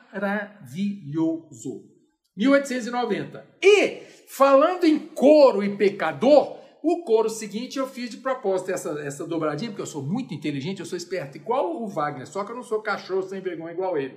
1890. 2.34 3.46
E, 3.62 4.00
falando 4.28 4.84
em 4.84 4.98
coro 4.98 5.62
e 5.62 5.76
pecador, 5.76 6.56
o 6.82 7.04
coro 7.04 7.28
seguinte 7.28 7.78
eu 7.78 7.86
fiz 7.86 8.08
de 8.08 8.16
propósito 8.16 8.72
essa, 8.72 8.98
essa 9.02 9.26
dobradinha, 9.26 9.70
porque 9.70 9.82
eu 9.82 9.86
sou 9.86 10.02
muito 10.02 10.32
inteligente, 10.32 10.80
eu 10.80 10.86
sou 10.86 10.96
esperto 10.96 11.36
igual 11.36 11.82
o 11.82 11.86
Wagner, 11.86 12.26
só 12.26 12.44
que 12.44 12.50
eu 12.50 12.56
não 12.56 12.62
sou 12.62 12.80
cachorro 12.80 13.24
sem 13.24 13.42
vergonha 13.42 13.74
igual 13.74 13.98
ele. 13.98 14.16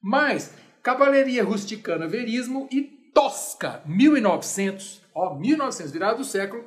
Mas, 0.00 0.54
Cavalaria 0.80 1.42
Rusticana 1.42 2.06
Verismo 2.06 2.68
e 2.70 2.82
Tosca, 3.12 3.82
1900, 3.84 5.02
ó, 5.12 5.36
1900, 5.36 5.90
virado 5.90 6.18
do 6.18 6.24
século, 6.24 6.64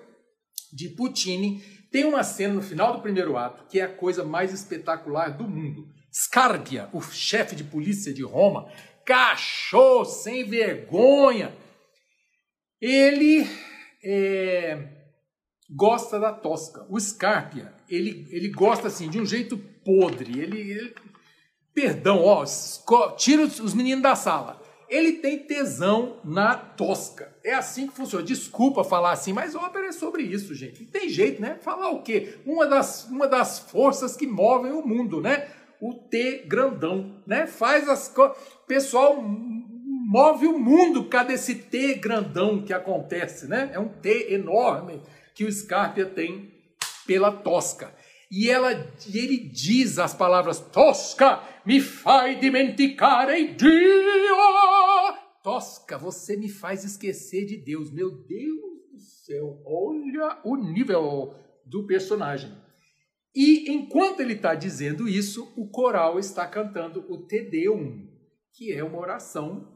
de 0.74 0.90
Puccini, 0.90 1.64
tem 1.92 2.06
uma 2.06 2.24
cena 2.24 2.54
no 2.54 2.62
final 2.62 2.94
do 2.94 3.02
primeiro 3.02 3.38
ato 3.38 3.66
que 3.68 3.80
é 3.80 3.84
a 3.84 3.94
coisa 3.94 4.24
mais 4.24 4.54
espetacular 4.54 5.38
do 5.38 5.44
mundo. 5.44 5.88
Scarpia, 6.12 6.90
o 6.94 7.02
chefe 7.02 7.56
de 7.56 7.64
polícia 7.64 8.14
de 8.14 8.24
Roma, 8.24 8.72
cachorro 9.06 10.06
sem 10.06 10.46
vergonha. 10.46 11.54
Ele 12.80 13.46
é, 14.04 14.88
gosta 15.70 16.20
da 16.20 16.32
Tosca. 16.32 16.86
O 16.90 17.00
Scarpia, 17.00 17.74
ele, 17.90 18.28
ele 18.30 18.50
gosta 18.50 18.88
assim 18.88 19.10
de 19.10 19.20
um 19.20 19.26
jeito 19.26 19.58
podre. 19.58 20.40
Ele, 20.40 20.60
ele 20.60 20.96
perdão, 21.74 22.24
ó, 22.24 22.46
tira 23.16 23.44
os 23.44 23.74
meninos 23.74 24.04
da 24.04 24.16
sala. 24.16 24.62
Ele 24.92 25.14
tem 25.14 25.40
tesão 25.40 26.18
na 26.24 26.56
Tosca. 26.56 27.34
É 27.44 27.56
assim 27.56 27.88
que 27.88 27.96
funciona. 27.96 28.24
Desculpa 28.24 28.84
falar 28.84 29.14
assim, 29.14 29.34
mas 29.34 29.56
ópera 29.56 29.88
é 29.88 29.92
sobre 29.92 30.22
isso, 30.22 30.54
gente. 30.54 30.86
Tem 30.86 31.10
jeito, 31.10 31.42
né? 31.42 31.58
Falar 31.62 31.90
o 31.90 32.04
quê? 32.04 32.36
Uma 32.46 32.68
das, 32.68 33.06
uma 33.06 33.28
das 33.28 33.58
forças 33.58 34.16
que 34.16 34.28
movem 34.28 34.72
o 34.72 34.86
mundo, 34.86 35.22
né? 35.22 35.48
o 35.82 35.96
T 35.96 36.44
grandão, 36.46 37.16
né? 37.26 37.48
Faz 37.48 37.90
as 37.90 38.08
coisas. 38.08 38.38
Pessoal 38.68 39.20
move 39.20 40.46
o 40.46 40.60
mundo 40.60 41.04
por 41.04 41.10
causa 41.10 41.30
desse 41.30 41.56
T 41.56 41.96
grandão 41.96 42.62
que 42.62 42.72
acontece, 42.72 43.48
né? 43.48 43.72
É 43.74 43.80
um 43.80 43.88
T 43.88 44.28
enorme 44.32 45.02
que 45.34 45.44
o 45.44 45.52
Scarpia 45.52 46.06
tem 46.06 46.54
pela 47.08 47.32
Tosca. 47.32 47.92
E 48.32 48.50
ela, 48.50 48.72
e 48.72 49.18
ele 49.18 49.38
diz 49.38 50.00
as 50.00 50.14
palavras 50.14 50.60
Tosca, 50.60 51.44
me 51.66 51.82
faz 51.82 52.40
dimenticare 52.40 53.54
Dio. 53.56 53.68
Tosca, 55.44 55.98
você 55.98 56.38
me 56.38 56.48
faz 56.48 56.86
esquecer 56.86 57.46
de 57.46 57.58
Deus. 57.58 57.92
Meu 57.92 58.10
Deus 58.10 58.62
do 58.90 59.00
céu, 59.26 59.62
olha 59.66 60.40
o 60.46 60.56
nível 60.56 61.36
do 61.66 61.86
personagem. 61.86 62.50
E 63.36 63.70
enquanto 63.70 64.22
ele 64.22 64.34
está 64.34 64.56
dizendo 64.56 65.10
isso, 65.10 65.52
o 65.58 65.70
coral 65.70 66.18
está 66.18 66.48
cantando 66.48 67.06
o 67.10 67.26
Te 67.28 67.42
Deum, 67.42 68.08
que 68.54 68.72
é 68.72 68.84
uma 68.84 69.00
oração 69.00 69.68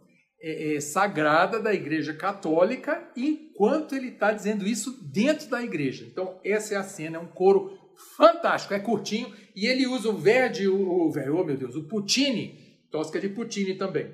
é, 0.41 0.75
é, 0.75 0.79
sagrada 0.79 1.59
da 1.59 1.73
Igreja 1.73 2.13
Católica, 2.13 3.11
enquanto 3.17 3.95
ele 3.95 4.09
está 4.09 4.31
dizendo 4.31 4.65
isso 4.65 5.03
dentro 5.11 5.49
da 5.49 5.61
igreja. 5.61 6.05
Então, 6.05 6.39
essa 6.43 6.73
é 6.73 6.77
a 6.77 6.83
cena, 6.83 7.17
é 7.17 7.19
um 7.19 7.27
coro 7.27 7.84
fantástico, 8.17 8.73
é 8.73 8.79
curtinho, 8.79 9.33
e 9.55 9.67
ele 9.67 9.87
usa 9.87 10.09
o 10.09 10.17
Verdi, 10.17 10.67
o, 10.67 10.75
o 10.75 11.09
oh 11.09 11.43
meu 11.43 11.57
Deus, 11.57 11.75
o 11.75 11.87
Puccini, 11.87 12.59
Tosca 12.91 13.19
de 13.19 13.29
Puccini 13.29 13.75
também. 13.75 14.11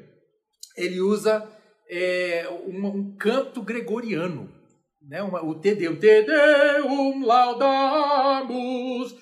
Ele 0.78 1.00
usa 1.02 1.48
é, 1.90 2.48
um, 2.68 2.86
um 2.88 3.16
canto 3.18 3.62
gregoriano, 3.62 4.50
né? 5.02 5.22
Uma, 5.22 5.44
o 5.44 5.56
Te 5.56 5.76
Deum, 5.76 5.96
Te 5.96 6.24
Deum 6.24 7.26
laudamus, 7.26 9.16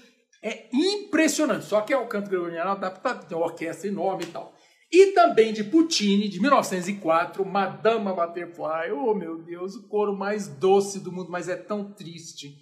é 0.43 0.67
impressionante. 0.71 1.65
Só 1.65 1.81
que 1.81 1.93
é 1.93 1.97
o 1.97 2.07
canto 2.07 2.29
gregoriano 2.29 2.71
adaptado, 2.71 3.27
tem 3.27 3.37
uma 3.37 3.47
orquestra 3.47 3.87
enorme 3.87 4.23
e 4.23 4.27
tal. 4.27 4.53
E 4.91 5.11
também 5.11 5.53
de 5.53 5.63
Puccini, 5.63 6.27
de 6.27 6.41
1904, 6.41 7.45
Madama 7.45 8.13
Butterfly. 8.13 8.91
Oh, 8.91 9.13
meu 9.13 9.37
Deus, 9.43 9.75
o 9.75 9.87
coro 9.87 10.17
mais 10.17 10.47
doce 10.47 10.99
do 10.99 11.11
mundo, 11.11 11.29
mas 11.29 11.47
é 11.47 11.55
tão 11.55 11.91
triste. 11.93 12.55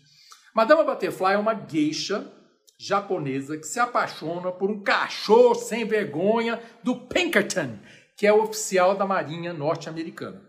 Madama 0.58 0.84
Butterfly 0.84 1.34
é 1.34 1.38
uma 1.38 1.54
geisha 1.54 2.34
japonesa 2.80 3.60
que 3.60 3.68
se 3.68 3.80
apaixona 3.80 4.52
por 4.52 4.72
um 4.72 4.82
cachorro 4.82 5.54
sem 5.54 5.86
vergonha 5.86 6.60
do 6.84 6.96
Pinkerton, 7.02 7.78
que 8.18 8.26
é 8.26 8.34
oficial 8.34 8.96
da 8.98 9.06
Marinha 9.06 9.54
norte-americana. 9.54 10.42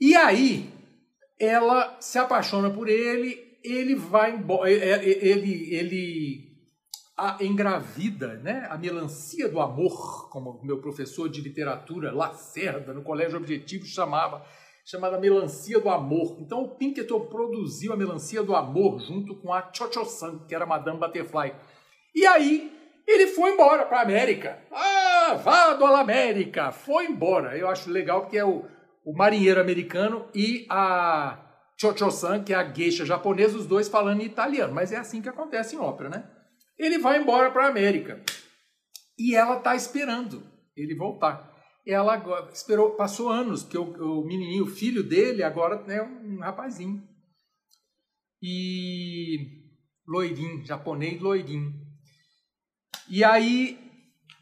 E 0.00 0.16
aí, 0.16 0.68
ela 1.38 1.96
se 2.00 2.18
apaixona 2.18 2.68
por 2.70 2.88
ele 2.88 3.48
ele 3.62 3.94
vai 3.94 4.34
embora, 4.34 4.68
ele, 4.68 5.72
ele 5.72 6.50
engravida, 7.40 8.34
né? 8.38 8.66
A 8.68 8.76
melancia 8.76 9.48
do 9.48 9.60
amor, 9.60 10.28
como 10.28 10.60
meu 10.64 10.80
professor 10.80 11.28
de 11.28 11.40
literatura 11.40 12.10
Lacerda 12.10 12.92
no 12.92 13.04
Colégio 13.04 13.38
Objetivo 13.38 13.86
chamava, 13.86 14.44
chamada 14.90 15.20
melancia 15.20 15.78
do 15.78 15.88
amor. 15.88 16.36
Então 16.40 16.62
o 16.62 16.76
Pinkerton 16.76 17.20
produziu 17.26 17.92
a 17.92 17.96
melancia 17.96 18.42
do 18.42 18.56
amor 18.56 18.98
junto 19.00 19.36
com 19.36 19.52
a 19.52 19.70
Cho-Cho-san, 19.72 20.40
que 20.48 20.54
era 20.54 20.66
Madame 20.66 20.98
Butterfly. 20.98 21.54
E 22.12 22.26
aí 22.26 22.76
ele 23.06 23.28
foi 23.28 23.52
embora 23.52 23.86
para 23.86 23.98
a 23.98 24.02
América. 24.02 24.58
Ah, 24.72 25.34
vá 25.34 25.74
do 25.74 25.86
América! 25.86 26.72
Foi 26.72 27.06
embora. 27.06 27.56
Eu 27.56 27.68
acho 27.68 27.88
legal 27.88 28.22
porque 28.22 28.38
é 28.38 28.44
o, 28.44 28.64
o 29.04 29.16
marinheiro 29.16 29.60
americano 29.60 30.28
e 30.34 30.66
a 30.68 31.38
Cho-Cho-san, 31.80 32.42
que 32.42 32.52
é 32.52 32.56
a 32.56 32.72
geisha 32.72 33.06
japonesa, 33.06 33.56
os 33.56 33.66
dois 33.66 33.88
falando 33.88 34.22
italiano. 34.22 34.74
Mas 34.74 34.90
é 34.90 34.96
assim 34.96 35.22
que 35.22 35.28
acontece 35.28 35.76
em 35.76 35.78
ópera, 35.78 36.08
né? 36.08 36.28
Ele 36.76 36.98
vai 36.98 37.18
embora 37.20 37.50
para 37.52 37.66
a 37.66 37.68
América. 37.68 38.20
E 39.16 39.36
ela 39.36 39.58
está 39.58 39.76
esperando 39.76 40.42
ele 40.76 40.96
voltar. 40.96 41.49
Ela 41.86 42.14
agora, 42.14 42.50
esperou, 42.52 42.90
passou 42.90 43.28
anos, 43.28 43.64
que 43.64 43.76
o, 43.76 43.84
o 43.84 44.24
menininho, 44.24 44.64
o 44.64 44.70
filho 44.70 45.02
dele, 45.02 45.42
agora 45.42 45.82
é 45.92 46.02
um 46.02 46.38
rapazinho. 46.38 47.02
E 48.42 49.60
loirinho, 50.06 50.64
japonês 50.64 51.20
loirinho. 51.20 51.74
E 53.08 53.24
aí 53.24 53.78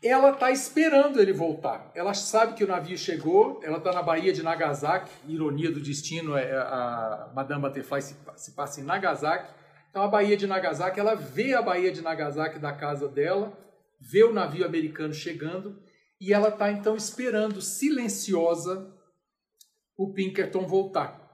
ela 0.03 0.31
está 0.31 0.51
esperando 0.51 1.21
ele 1.21 1.33
voltar. 1.33 1.91
Ela 1.95 2.15
sabe 2.15 2.55
que 2.55 2.63
o 2.63 2.69
navio 2.69 2.97
chegou, 2.97 3.61
ela 3.63 3.79
está 3.79 3.93
na 3.93 4.03
Baía 4.03 4.33
de 4.33 4.43
Nagasaki, 4.43 5.11
ironia 5.27 5.71
do 5.71 5.81
destino, 5.81 6.37
é, 6.37 6.53
a 6.57 7.33
Madame 7.35 7.63
Butterfly 7.63 8.03
se, 8.03 8.17
se 8.37 8.53
passa 8.53 8.81
em 8.81 8.85
Nagasaki. 8.85 9.53
Então 9.91 10.03
a 10.03 10.09
Baía 10.09 10.37
de 10.37 10.47
Nagasaki, 10.47 11.01
ela 11.01 11.15
vê 11.15 11.55
a 11.55 11.63
Baía 11.63 11.91
de 11.91 12.01
Nagasaki 12.01 12.59
da 12.59 12.73
casa 12.73 13.09
dela, 13.09 13.53
vê 14.01 14.23
o 14.23 14.33
navio 14.33 14.65
americano 14.65 15.13
chegando 15.13 15.83
e 16.21 16.33
ela 16.33 16.49
está 16.49 16.71
então 16.71 16.97
esperando 16.97 17.61
silenciosa 17.61 18.95
o 19.97 20.13
Pinkerton 20.13 20.67
voltar. 20.67 21.27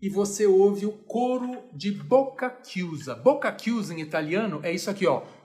E 0.00 0.08
você 0.08 0.46
ouve 0.46 0.86
o 0.86 0.92
coro 0.92 1.64
de 1.72 1.90
Boca 1.90 2.60
Chiusa. 2.62 3.14
Boca 3.14 3.56
Chiusa 3.56 3.94
em 3.94 4.00
italiano 4.00 4.60
é 4.62 4.72
isso 4.72 4.90
aqui, 4.90 5.06
ó. 5.06 5.18
Ok? 5.18 5.36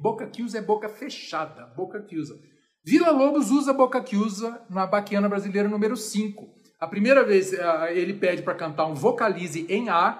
Boca 0.00 0.26
que 0.26 0.42
usa 0.42 0.56
é 0.56 0.62
boca 0.62 0.88
fechada, 0.88 1.66
boca 1.76 2.00
que 2.02 2.16
usa. 2.16 2.34
Vila 2.82 3.10
Lobos 3.10 3.50
usa 3.50 3.74
Boca 3.74 4.02
que 4.02 4.16
usa 4.16 4.64
na 4.70 4.86
Baquiana 4.86 5.28
Brasileira 5.28 5.68
número 5.68 5.94
5. 5.94 6.48
A 6.80 6.86
primeira 6.86 7.22
vez 7.22 7.52
uh, 7.52 7.84
ele 7.90 8.14
pede 8.14 8.42
para 8.42 8.54
cantar 8.54 8.86
um 8.86 8.94
vocalize 8.94 9.66
em 9.68 9.90
A. 9.90 10.18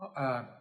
Uh, 0.00 0.58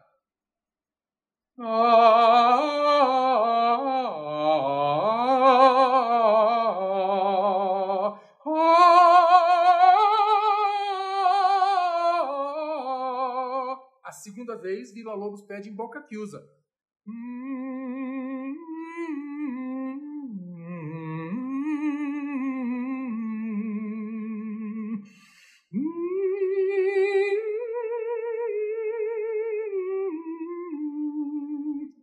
a 14.03 14.11
segunda 14.11 14.57
vez, 14.57 14.93
Vila 14.93 15.13
Lobos 15.13 15.41
pede 15.43 15.69
em 15.69 15.73
Boca 15.73 16.01
que 16.01 16.17
usa. 16.17 16.45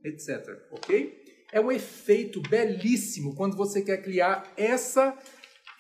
Etc. 0.04 0.58
Ok? 0.70 1.22
É 1.52 1.60
um 1.60 1.72
efeito 1.72 2.40
belíssimo 2.40 3.34
quando 3.34 3.56
você 3.56 3.82
quer 3.82 4.02
criar 4.02 4.52
essa 4.56 5.16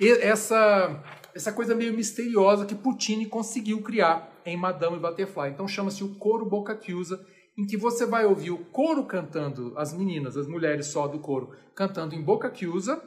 essa 0.00 1.02
essa 1.34 1.52
coisa 1.52 1.74
meio 1.74 1.92
misteriosa 1.92 2.64
que 2.64 2.74
Puccini 2.74 3.26
conseguiu 3.26 3.82
criar 3.82 4.32
em 4.46 4.56
Madame 4.56 4.98
Butterfly. 4.98 5.50
Então 5.50 5.66
chama-se 5.66 6.04
o 6.04 6.14
coro 6.14 6.48
Boca 6.48 6.78
Chiusa, 6.80 7.24
em 7.58 7.66
que 7.66 7.76
você 7.76 8.06
vai 8.06 8.24
ouvir 8.24 8.50
o 8.52 8.64
coro 8.66 9.04
cantando, 9.04 9.76
as 9.76 9.92
meninas, 9.92 10.36
as 10.36 10.46
mulheres 10.46 10.86
só 10.86 11.08
do 11.08 11.18
coro, 11.18 11.50
cantando 11.74 12.14
em 12.14 12.22
Boca 12.22 12.52
Chiusa, 12.54 13.02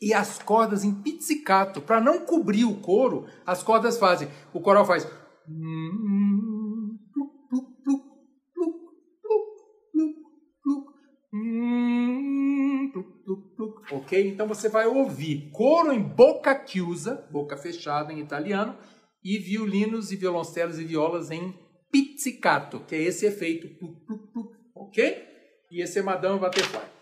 e 0.00 0.12
as 0.12 0.38
cordas 0.40 0.82
em 0.82 0.92
pizzicato. 0.92 1.80
Para 1.80 2.00
não 2.00 2.26
cobrir 2.26 2.64
o 2.64 2.80
coro, 2.80 3.26
as 3.46 3.62
cordas 3.62 3.96
fazem. 3.98 4.28
O 4.52 4.60
coral 4.60 4.84
faz. 4.84 5.06
Então 14.20 14.46
você 14.46 14.68
vai 14.68 14.86
ouvir 14.86 15.50
coro 15.52 15.92
em 15.92 16.00
boca 16.00 16.62
chiusa, 16.66 17.26
boca 17.30 17.56
fechada 17.56 18.12
em 18.12 18.20
italiano, 18.20 18.76
e 19.24 19.38
violinos 19.38 20.10
e 20.10 20.16
violoncelos 20.16 20.78
e 20.78 20.84
violas 20.84 21.30
em 21.30 21.54
pizzicato, 21.90 22.80
que 22.80 22.94
é 22.94 23.02
esse 23.02 23.26
efeito. 23.26 23.68
Ok? 24.74 25.28
E 25.70 25.80
esse 25.80 25.98
é 25.98 26.02
Madame 26.02 26.38
Butterfly. 26.38 26.92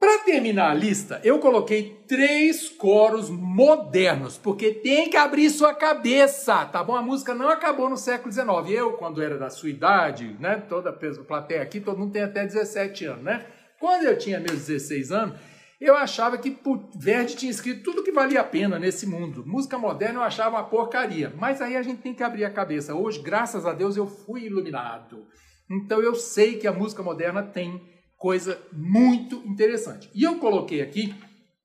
Para 0.00 0.18
terminar 0.20 0.70
a 0.70 0.74
lista, 0.74 1.20
eu 1.24 1.40
coloquei 1.40 2.04
três 2.06 2.68
coros 2.68 3.28
modernos, 3.28 4.38
porque 4.38 4.72
tem 4.72 5.10
que 5.10 5.16
abrir 5.16 5.50
sua 5.50 5.74
cabeça, 5.74 6.64
tá 6.66 6.84
bom? 6.84 6.94
A 6.94 7.02
música 7.02 7.34
não 7.34 7.48
acabou 7.48 7.90
no 7.90 7.96
século 7.96 8.32
XIX. 8.32 8.48
Eu, 8.70 8.92
quando 8.92 9.20
era 9.20 9.36
da 9.36 9.50
sua 9.50 9.68
idade, 9.68 10.36
né? 10.38 10.62
Toda 10.68 10.90
a 10.90 11.24
plateia 11.24 11.62
aqui, 11.62 11.80
todo 11.80 11.98
mundo 11.98 12.12
tem 12.12 12.22
até 12.22 12.44
17 12.44 13.06
anos, 13.06 13.24
né? 13.24 13.44
Quando 13.80 14.04
eu 14.04 14.16
tinha 14.16 14.38
meus 14.38 14.66
16 14.66 15.10
anos, 15.10 15.38
eu 15.80 15.96
achava 15.96 16.36
que 16.36 16.56
Verdi 16.96 17.36
tinha 17.36 17.50
escrito 17.50 17.84
tudo 17.84 18.02
que 18.02 18.10
valia 18.10 18.40
a 18.40 18.44
pena 18.44 18.78
nesse 18.78 19.06
mundo. 19.06 19.44
Música 19.46 19.78
moderna 19.78 20.18
eu 20.18 20.24
achava 20.24 20.56
uma 20.56 20.64
porcaria. 20.64 21.32
Mas 21.36 21.60
aí 21.62 21.76
a 21.76 21.82
gente 21.82 22.02
tem 22.02 22.12
que 22.12 22.22
abrir 22.22 22.44
a 22.44 22.50
cabeça. 22.50 22.94
Hoje, 22.94 23.20
graças 23.20 23.64
a 23.64 23.72
Deus, 23.72 23.96
eu 23.96 24.06
fui 24.06 24.46
iluminado. 24.46 25.24
Então 25.70 26.00
eu 26.00 26.16
sei 26.16 26.56
que 26.56 26.66
a 26.66 26.72
música 26.72 27.02
moderna 27.02 27.42
tem 27.42 27.80
coisa 28.16 28.60
muito 28.72 29.36
interessante. 29.46 30.10
E 30.12 30.24
eu 30.24 30.38
coloquei 30.38 30.82
aqui 30.82 31.14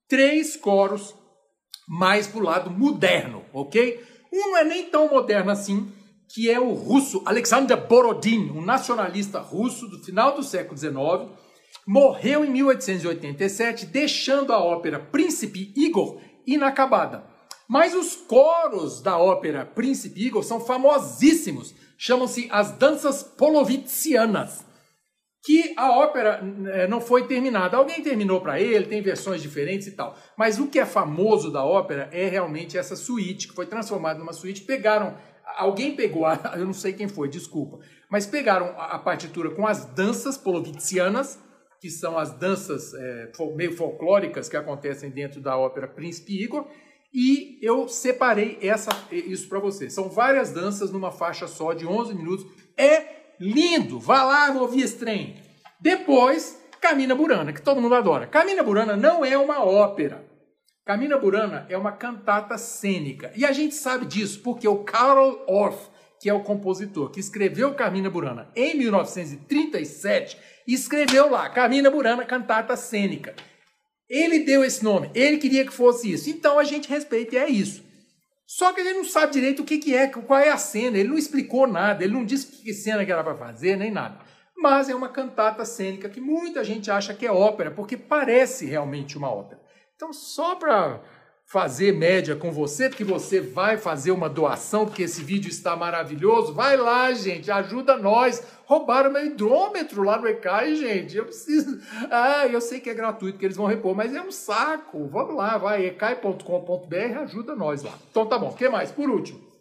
três 0.08 0.56
coros 0.56 1.15
mais 1.88 2.28
para 2.28 2.39
o 2.39 2.43
lado 2.43 2.69
moderno, 2.69 3.43
ok? 3.52 3.99
Um 4.32 4.52
não 4.52 4.58
é 4.58 4.63
nem 4.63 4.89
tão 4.89 5.10
moderno 5.10 5.52
assim, 5.52 5.91
que 6.30 6.49
é 6.49 6.60
o 6.60 6.71
russo 6.73 7.21
Alexander 7.26 7.78
Borodin, 7.88 8.52
um 8.52 8.62
nacionalista 8.62 9.39
russo 9.39 9.88
do 9.88 10.04
final 10.04 10.36
do 10.36 10.43
século 10.43 10.78
XIX, 10.78 11.32
morreu 11.86 12.46
em 12.46 12.50
1887, 12.50 13.86
deixando 13.86 14.54
a 14.54 14.63
ópera 14.63 15.00
Príncipe 15.00 15.74
Igor 15.76 16.19
inacabada. 16.46 17.24
Mas 17.67 17.93
os 17.93 18.15
coros 18.15 19.02
da 19.02 19.17
ópera 19.17 19.65
Príncipe 19.65 20.26
Igor 20.26 20.43
são 20.43 20.60
famosíssimos, 20.60 21.74
chamam-se 21.98 22.48
as 22.52 22.72
danças 22.72 23.24
polovitsianas 23.24 24.65
que 25.43 25.74
a 25.76 25.91
ópera 25.91 26.41
é, 26.72 26.88
não 26.88 27.02
foi 27.02 27.28
terminada. 27.28 27.76
Alguém 27.76 28.02
terminou 28.02 28.39
para 28.39 28.62
ele, 28.62 28.86
tem 28.86 29.02
versões 29.02 29.41
diferentes 29.41 29.88
e 29.88 29.91
tal. 29.91 30.17
Mas 30.38 30.58
o 30.58 30.67
que 30.67 30.80
é 30.80 30.86
famoso 30.86 31.52
da 31.52 31.63
ópera 31.63 32.10
é 32.13 32.28
realmente 32.28 32.78
essa 32.78 32.96
suíte, 32.96 33.50
que 33.50 33.54
foi 33.54 33.65
transformada 33.65 34.17
numa 34.17 34.32
suíte. 34.32 34.62
Pegaram, 34.62 35.17
alguém 35.58 35.96
pegou, 35.96 36.24
eu 36.56 36.65
não 36.65 36.74
sei 36.74 36.93
quem 36.93 37.10
foi, 37.10 37.28
desculpa, 37.28 37.80
mas 38.10 38.26
pegaram 38.26 38.74
a 38.78 38.98
partitura 38.98 39.52
com 39.52 39.67
as 39.67 39.84
danças 39.86 40.38
polovitsianas, 40.38 41.38
que 41.84 41.89
são 41.89 42.17
as 42.17 42.32
danças 42.32 42.93
é, 42.93 43.30
meio 43.58 43.76
folclóricas 43.76 44.48
que 44.48 44.56
acontecem 44.56 45.10
dentro 45.10 45.41
da 45.41 45.58
ópera 45.58 45.86
Príncipe 45.86 46.41
Igor, 46.41 46.65
e 47.13 47.60
eu 47.62 47.89
separei 47.89 48.58
essa, 48.62 48.89
isso 49.12 49.50
para 49.50 49.60
você. 49.60 49.89
São 49.89 50.08
várias 50.08 50.54
danças 50.54 50.91
numa 50.91 51.12
faixa 51.12 51.46
só 51.46 51.74
de 51.74 51.86
11 51.86 52.15
minutos. 52.15 52.46
É 52.78 53.36
Lindo! 53.38 54.00
Vá 54.00 54.24
lá 54.24 54.50
ouvir 54.54 54.84
esse 54.84 54.98
trem. 54.98 55.36
Depois, 55.78 56.58
Camina 56.80 57.13
Burana, 57.13 57.52
que 57.52 57.62
todo 57.62 57.82
mundo 57.82 57.96
adora. 57.96 58.28
Camina 58.28 58.63
Burana 58.63 58.96
não 58.96 59.26
é 59.26 59.38
uma 59.38 59.62
ópera. 59.65 60.26
Camina 60.86 61.17
Burana 61.17 61.65
é 61.67 61.78
uma 61.78 61.91
cantata 61.91 62.58
cênica. 62.58 63.34
E 63.36 63.46
a 63.46 63.52
gente 63.52 63.76
sabe 63.76 64.06
disso 64.06 64.39
porque 64.41 64.65
o 64.69 64.86
Karl 64.86 65.43
Orff, 65.50 65.89
que 66.22 66.30
é 66.30 66.34
o 66.34 66.43
compositor 66.43 67.12
que 67.12 67.19
escreveu 67.19 67.74
Carmina 67.74 68.10
Burana 68.10 68.50
em 68.56 68.78
1937, 68.78 70.53
escreveu 70.67 71.30
lá 71.30 71.49
Carmina 71.49 71.89
Burana 71.89 72.23
cantata 72.23 72.76
cênica. 72.78 73.36
Ele 74.10 74.39
deu 74.39 74.63
esse 74.63 74.84
nome, 74.84 75.10
ele 75.15 75.38
queria 75.38 75.65
que 75.65 75.73
fosse 75.73 76.12
isso. 76.12 76.30
Então 76.30 76.60
a 76.60 76.63
gente 76.63 76.88
respeita 76.88 77.36
e 77.36 77.38
é 77.39 77.49
isso. 77.49 77.84
Só 78.45 78.71
que 78.71 78.82
ele 78.82 78.93
não 78.93 79.04
sabe 79.04 79.34
direito 79.34 79.63
o 79.63 79.65
que, 79.65 79.78
que 79.80 79.95
é, 79.95 80.08
qual 80.08 80.39
é 80.39 80.49
a 80.49 80.58
cena, 80.58 80.97
ele 80.97 81.10
não 81.10 81.17
explicou 81.17 81.65
nada, 81.65 82.04
ele 82.04 82.13
não 82.13 82.23
disse 82.23 82.45
que 82.45 82.73
cena 82.73 83.04
que 83.04 83.12
era 83.12 83.23
para 83.23 83.36
fazer, 83.36 83.76
nem 83.76 83.89
nada. 83.89 84.19
Mas 84.56 84.89
é 84.89 84.95
uma 84.95 85.10
cantata 85.10 85.65
cênica 85.65 86.08
que 86.08 86.21
muita 86.21 86.63
gente 86.63 86.91
acha 86.91 87.13
que 87.13 87.26
é 87.26 87.32
ópera, 87.32 87.71
porque 87.71 87.97
parece 87.97 88.65
realmente 88.65 89.17
uma 89.17 89.32
ópera. 89.34 89.60
Então, 89.95 90.13
só 90.13 90.56
para 90.56 91.02
fazer 91.45 91.91
média 91.91 92.36
com 92.36 92.51
você, 92.51 92.89
porque 92.89 93.03
você 93.03 93.39
vai 93.39 93.77
fazer 93.77 94.12
uma 94.12 94.27
doação, 94.27 94.86
porque 94.86 95.03
esse 95.03 95.23
vídeo 95.23 95.49
está 95.49 95.75
maravilhoso. 95.75 96.53
Vai 96.53 96.75
lá, 96.75 97.12
gente, 97.13 97.51
ajuda 97.51 97.97
nós. 97.97 98.45
Roubaram 98.65 99.12
meu 99.12 99.25
hidrômetro 99.25 100.03
lá 100.03 100.17
no 100.17 100.27
ECAI, 100.27 100.75
gente. 100.75 101.15
Eu 101.15 101.25
preciso. 101.25 101.79
Ah, 102.10 102.47
eu 102.47 102.60
sei 102.60 102.79
que 102.79 102.89
é 102.89 102.93
gratuito, 102.93 103.38
que 103.38 103.45
eles 103.45 103.58
vão 103.58 103.67
repor, 103.67 103.95
mas 103.95 104.15
é 104.15 104.21
um 104.21 104.32
saco. 104.32 105.08
Vamos 105.08 105.36
lá, 105.36 105.58
vai, 105.58 105.86
ecai.com.br, 105.86 107.19
ajuda 107.21 107.56
nós 107.56 107.84
lá. 107.84 107.93
Então 108.10 108.25
tá 108.25 108.38
bom, 108.38 108.49
o 108.49 108.56
que 108.56 108.67
mais? 108.69 108.91
Por 108.91 109.10
último. 109.10 109.53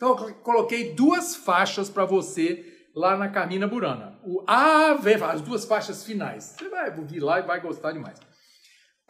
Então, 0.00 0.16
eu 0.28 0.34
coloquei 0.36 0.94
duas 0.94 1.36
faixas 1.36 1.90
para 1.90 2.06
você 2.06 2.64
lá 2.96 3.18
na 3.18 3.28
Carmina 3.28 3.66
Burana. 3.66 4.18
O 4.24 4.42
Ave, 4.46 5.22
as 5.22 5.42
duas 5.42 5.66
faixas 5.66 6.02
finais. 6.02 6.56
Você 6.56 6.70
vai 6.70 6.96
ouvir 6.98 7.20
lá 7.20 7.38
e 7.38 7.42
vai 7.42 7.60
gostar 7.60 7.92
demais. 7.92 8.18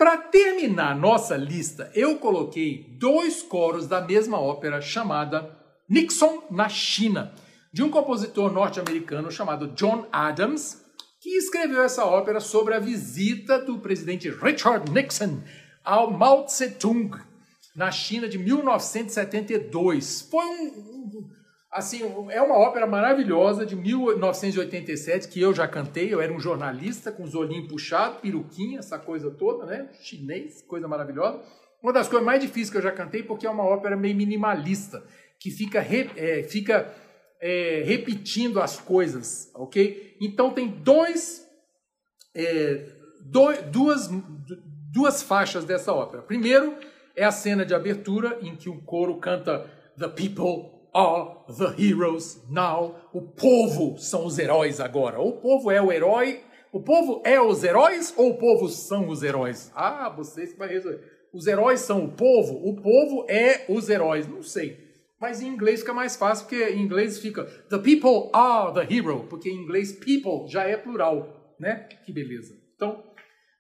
Para 0.01 0.17
terminar 0.17 0.97
nossa 0.97 1.37
lista, 1.37 1.93
eu 1.95 2.17
coloquei 2.17 2.97
dois 2.99 3.43
coros 3.43 3.87
da 3.87 4.01
mesma 4.01 4.41
ópera 4.41 4.81
chamada 4.81 5.55
Nixon 5.87 6.45
na 6.51 6.71
China, 6.71 7.35
de 7.71 7.83
um 7.83 7.91
compositor 7.91 8.51
norte-americano 8.51 9.31
chamado 9.31 9.69
John 9.75 10.09
Adams, 10.11 10.83
que 11.21 11.37
escreveu 11.37 11.83
essa 11.83 12.07
ópera 12.07 12.41
sobre 12.41 12.73
a 12.73 12.79
visita 12.79 13.59
do 13.59 13.79
presidente 13.79 14.31
Richard 14.31 14.91
Nixon 14.91 15.43
ao 15.85 16.11
Mao 16.11 16.47
Tse-tung 16.47 17.11
na 17.77 17.91
China 17.91 18.27
de 18.27 18.39
1972. 18.39 20.23
Foi 20.31 20.47
um, 20.47 21.00
Assim, 21.71 22.03
é 22.31 22.43
uma 22.43 22.59
ópera 22.59 22.85
maravilhosa 22.85 23.65
de 23.65 23.77
1987 23.77 25.29
que 25.29 25.41
eu 25.41 25.55
já 25.55 25.69
cantei. 25.69 26.13
Eu 26.13 26.21
era 26.21 26.33
um 26.33 26.41
jornalista 26.41 27.13
com 27.13 27.23
os 27.23 27.35
olhinhos 27.37 27.69
puxados, 27.69 28.21
peruquinha, 28.21 28.81
essa 28.81 28.99
coisa 28.99 29.31
toda, 29.31 29.67
né? 29.67 29.89
Chinês, 30.01 30.63
coisa 30.63 30.89
maravilhosa. 30.89 31.41
Uma 31.81 31.93
das 31.93 32.09
coisas 32.09 32.27
mais 32.27 32.41
difíceis 32.41 32.71
que 32.71 32.77
eu 32.77 32.83
já 32.83 32.91
cantei 32.91 33.23
porque 33.23 33.47
é 33.47 33.51
uma 33.51 33.65
ópera 33.65 33.97
meio 33.97 34.17
minimalista 34.17 35.05
que 35.39 35.49
fica, 35.51 35.81
re, 35.81 36.11
é, 36.17 36.43
fica 36.43 36.93
é, 37.41 37.83
repetindo 37.87 38.61
as 38.61 38.81
coisas, 38.81 39.51
ok? 39.55 40.17
Então 40.21 40.53
tem 40.53 40.67
dois, 40.67 41.47
é, 42.35 42.85
dois, 43.23 43.63
duas, 43.67 44.11
duas 44.93 45.23
faixas 45.23 45.65
dessa 45.65 45.93
ópera. 45.93 46.23
Primeiro 46.23 46.75
é 47.15 47.25
a 47.25 47.31
cena 47.31 47.65
de 47.65 47.75
abertura 47.75 48.39
em 48.43 48.57
que 48.57 48.69
o 48.69 48.83
coro 48.83 49.19
canta 49.19 49.71
The 49.97 50.09
People 50.09 50.80
are 50.95 51.37
the 51.57 51.75
heroes 51.77 52.43
now. 52.49 52.95
O 53.13 53.23
povo 53.23 53.99
são 53.99 54.27
os 54.27 54.39
heróis 54.39 54.81
agora. 54.81 55.21
O 55.21 55.33
povo 55.33 55.71
é 55.71 55.81
o 55.81 55.93
herói 55.93 56.43
O 56.73 56.81
povo 56.81 57.21
é 57.25 57.41
os 57.41 57.65
heróis 57.65 58.15
ou 58.17 58.31
o 58.31 58.39
povo 58.39 58.69
são 58.69 59.09
os 59.09 59.25
heróis? 59.25 59.73
Ah, 59.75 60.09
vocês 60.09 60.53
que 60.53 60.59
vai 60.59 60.69
resolver. 60.69 61.03
Os 61.33 61.47
heróis 61.47 61.81
são 61.81 62.05
o 62.05 62.13
povo, 62.13 62.55
o 62.69 62.77
povo 62.77 63.27
é 63.29 63.65
os 63.69 63.89
heróis. 63.89 64.29
Não 64.29 64.43
sei. 64.43 64.89
Mas 65.21 65.43
em 65.43 65.49
inglês 65.49 65.81
fica 65.81 65.93
mais 65.93 66.17
fácil, 66.17 66.47
porque 66.47 66.71
em 66.71 66.81
inglês 66.81 67.19
fica 67.19 67.45
The 67.69 67.79
people 67.79 68.31
are 68.33 68.73
the 68.73 68.95
hero, 68.95 69.27
porque 69.29 69.51
em 69.51 69.57
inglês 69.57 69.93
people 69.93 70.49
já 70.49 70.65
é 70.65 70.77
plural, 70.77 71.55
né? 71.59 71.89
Que 72.05 72.13
beleza. 72.13 72.55
Então, 72.77 73.05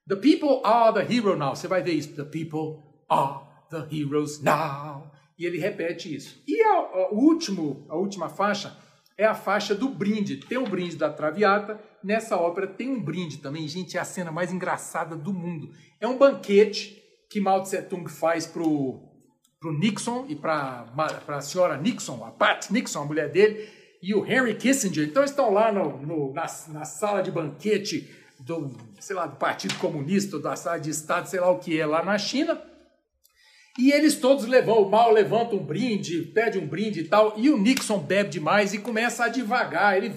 The 0.09 0.17
people 0.17 0.61
are 0.65 0.93
the 0.95 1.15
hero 1.15 1.37
now. 1.37 1.55
Você 1.55 1.69
vai 1.69 1.83
ver 1.83 1.93
isso. 1.93 2.15
The 2.15 2.25
people 2.25 2.83
are 3.09 3.41
the 3.71 3.87
heroes 3.95 4.41
now. 4.41 5.11
E 5.41 5.47
ele 5.47 5.57
repete 5.57 6.15
isso. 6.15 6.43
E 6.47 6.63
a, 6.63 6.75
a, 6.75 7.09
último, 7.13 7.87
a 7.89 7.97
última 7.97 8.29
faixa 8.29 8.77
é 9.17 9.25
a 9.25 9.35
faixa 9.35 9.75
do 9.75 9.89
brinde. 9.89 10.37
Tem 10.37 10.59
o 10.59 10.69
brinde 10.69 10.97
da 10.97 11.09
Traviata. 11.09 11.81
Nessa 12.05 12.37
ópera 12.37 12.67
tem 12.67 12.91
um 12.91 13.03
brinde 13.03 13.39
também. 13.39 13.67
Gente, 13.67 13.97
é 13.97 14.01
a 14.01 14.05
cena 14.05 14.31
mais 14.31 14.53
engraçada 14.53 15.17
do 15.17 15.33
mundo. 15.33 15.71
É 15.99 16.07
um 16.07 16.19
banquete 16.19 17.03
que 17.31 17.41
Mao 17.41 17.63
Tse 17.63 17.81
Tung 17.85 18.07
faz 18.11 18.47
pro, 18.47 19.01
pro 19.59 19.73
Nixon 19.73 20.27
e 20.29 20.37
para 20.37 20.93
a 21.27 21.41
senhora 21.41 21.79
Nixon, 21.79 22.23
a 22.23 22.31
Pat 22.31 22.71
Nixon, 22.71 23.01
a 23.01 23.07
mulher 23.07 23.31
dele, 23.31 23.67
e 24.03 24.15
o 24.15 24.27
Henry 24.27 24.57
Kissinger. 24.57 25.09
Então 25.09 25.25
estão 25.25 25.51
lá 25.51 25.73
no, 25.73 25.97
no 26.03 26.35
na, 26.35 26.43
na 26.69 26.85
sala 26.85 27.23
de 27.23 27.31
banquete 27.31 28.15
do, 28.39 28.77
sei 28.99 29.17
lá, 29.17 29.27
do 29.27 29.37
Partido 29.37 29.75
Comunista, 29.77 30.39
da 30.39 30.55
sala 30.55 30.79
de 30.79 30.91
Estado, 30.91 31.31
sei 31.31 31.41
lá 31.41 31.51
o 31.51 31.59
que 31.59 31.81
é, 31.81 31.87
lá 31.87 32.05
na 32.05 32.19
China. 32.19 32.61
E 33.79 33.93
eles 33.93 34.17
todos 34.17 34.47
levam, 34.47 34.83
o 34.83 34.91
mal 34.91 35.13
levanta 35.13 35.55
um 35.55 35.65
brinde, 35.65 36.23
pede 36.23 36.59
um 36.59 36.67
brinde 36.67 37.01
e 37.01 37.05
tal, 37.05 37.35
e 37.37 37.49
o 37.49 37.57
Nixon 37.57 37.99
bebe 37.99 38.31
demais 38.31 38.75
e 38.75 38.79
começa 38.79 39.25
a 39.25 39.29
devagar. 39.29 39.97
Ele 39.97 40.13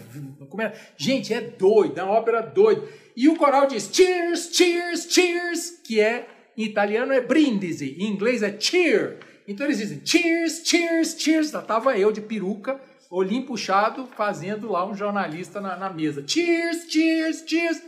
começa, 0.50 0.76
gente, 0.98 1.34
é 1.34 1.42
doido, 1.42 2.00
é 2.00 2.04
uma 2.04 2.14
ópera 2.14 2.42
doida. 2.42 2.84
E 3.16 3.30
o 3.30 3.36
coral 3.36 3.68
diz 3.68 3.90
cheers, 3.94 4.50
cheers, 4.52 5.08
cheers, 5.08 5.80
que 5.84 6.00
é 6.00 6.28
em 6.58 6.64
italiano 6.64 7.14
é 7.14 7.22
brindisi, 7.22 7.96
em 8.00 8.08
inglês 8.08 8.42
é 8.42 8.56
cheer. 8.60 9.20
Então 9.48 9.66
eles 9.66 9.78
dizem 9.78 10.02
cheers, 10.04 10.62
cheers, 10.64 11.16
cheers. 11.18 11.52
Lá 11.52 11.62
tava 11.62 11.98
eu 11.98 12.12
de 12.12 12.22
peruca, 12.22 12.80
olhinho 13.10 13.46
puxado, 13.46 14.08
fazendo 14.16 14.72
lá 14.72 14.86
um 14.86 14.96
jornalista 14.96 15.62
na, 15.62 15.76
na 15.76 15.90
mesa. 15.90 16.24
Cheers, 16.26 16.92
cheers, 16.92 17.44
cheers. 17.46 17.82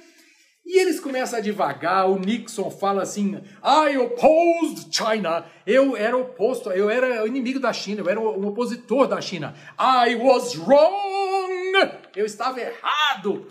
E 0.66 0.80
eles 0.80 1.00
começam 1.00 1.38
a 1.38 1.42
devagar, 1.42 2.10
o 2.10 2.18
Nixon 2.18 2.72
fala 2.72 3.04
assim, 3.04 3.36
I 3.64 3.98
opposed 3.98 4.90
China, 4.92 5.46
eu 5.66 5.96
era 5.96 6.18
oposto, 6.18 6.72
eu 6.72 6.90
era 6.90 7.24
o 7.24 7.28
inimigo 7.28 7.60
da 7.60 7.72
China, 7.72 8.02
eu 8.02 8.10
era 8.10 8.20
o 8.20 8.48
opositor 8.48 9.08
da 9.08 9.22
China. 9.22 9.54
I 9.80 10.16
was 10.16 10.56
wrong, 10.56 11.92
eu 12.16 12.26
estava 12.26 12.60
errado. 12.60 13.48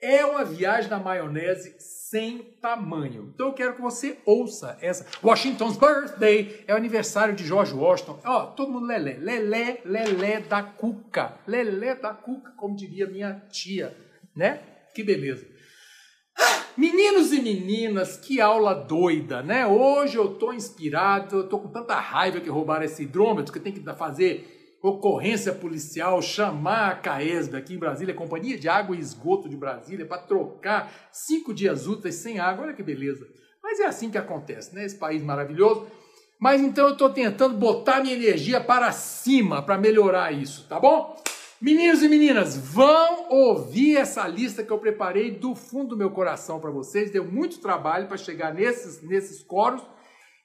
É 0.00 0.24
uma 0.24 0.44
viagem 0.44 0.90
na 0.90 0.98
maionese 0.98 1.76
sem 1.78 2.38
tamanho. 2.60 3.30
Então 3.34 3.48
eu 3.48 3.52
quero 3.52 3.74
que 3.74 3.82
você 3.82 4.18
ouça 4.24 4.76
essa. 4.80 5.06
Washington's 5.22 5.76
Birthday 5.76 6.64
é 6.66 6.74
o 6.74 6.76
aniversário 6.76 7.34
de 7.34 7.46
George 7.46 7.74
Washington. 7.74 8.18
Ó, 8.24 8.42
oh, 8.42 8.46
todo 8.48 8.72
mundo 8.72 8.86
lelé, 8.86 9.16
lelé, 9.20 9.80
lelé 9.84 10.40
da 10.40 10.62
cuca, 10.62 11.38
lelé 11.46 11.94
da 11.94 12.14
cuca, 12.14 12.52
como 12.56 12.74
diria 12.74 13.06
minha 13.06 13.42
tia, 13.50 13.96
né? 14.34 14.60
Que 14.94 15.04
beleza. 15.04 15.57
Meninos 16.76 17.32
e 17.32 17.42
meninas, 17.42 18.16
que 18.16 18.40
aula 18.40 18.72
doida, 18.72 19.42
né? 19.42 19.66
Hoje 19.66 20.16
eu 20.16 20.34
tô 20.34 20.52
inspirado, 20.52 21.38
eu 21.38 21.48
tô 21.48 21.58
com 21.58 21.68
tanta 21.68 21.94
raiva 21.96 22.40
que 22.40 22.48
roubaram 22.48 22.84
esse 22.84 23.02
hidrômetro 23.02 23.52
que 23.52 23.58
tem 23.58 23.72
que 23.72 23.82
fazer 23.94 24.76
ocorrência 24.80 25.52
policial, 25.52 26.22
chamar 26.22 26.92
a 26.92 26.94
CAESB 26.94 27.56
aqui 27.56 27.74
em 27.74 27.78
Brasília, 27.78 28.14
Companhia 28.14 28.56
de 28.56 28.68
Água 28.68 28.94
e 28.94 29.00
Esgoto 29.00 29.48
de 29.48 29.56
Brasília, 29.56 30.06
para 30.06 30.22
trocar 30.22 30.92
cinco 31.10 31.52
dias 31.52 31.88
úteis 31.88 32.14
sem 32.14 32.38
água. 32.38 32.66
Olha 32.66 32.74
que 32.74 32.82
beleza. 32.82 33.26
Mas 33.60 33.80
é 33.80 33.86
assim 33.86 34.08
que 34.08 34.18
acontece, 34.18 34.72
né? 34.74 34.84
Esse 34.84 34.96
país 34.96 35.22
maravilhoso. 35.22 35.88
Mas 36.38 36.60
então 36.60 36.86
eu 36.86 36.92
estou 36.92 37.10
tentando 37.10 37.56
botar 37.56 38.00
minha 38.00 38.14
energia 38.14 38.60
para 38.60 38.92
cima 38.92 39.60
para 39.60 39.76
melhorar 39.76 40.30
isso, 40.32 40.68
tá 40.68 40.78
bom? 40.78 41.20
Meninos 41.60 42.04
e 42.04 42.08
meninas, 42.08 42.56
vão 42.56 43.28
ouvir 43.30 43.96
essa 43.96 44.28
lista 44.28 44.62
que 44.62 44.70
eu 44.70 44.78
preparei 44.78 45.32
do 45.32 45.56
fundo 45.56 45.88
do 45.88 45.96
meu 45.96 46.10
coração 46.12 46.60
para 46.60 46.70
vocês. 46.70 47.10
Deu 47.10 47.24
muito 47.24 47.60
trabalho 47.60 48.06
para 48.06 48.16
chegar 48.16 48.54
nesses, 48.54 49.02
nesses 49.02 49.42
coros 49.42 49.82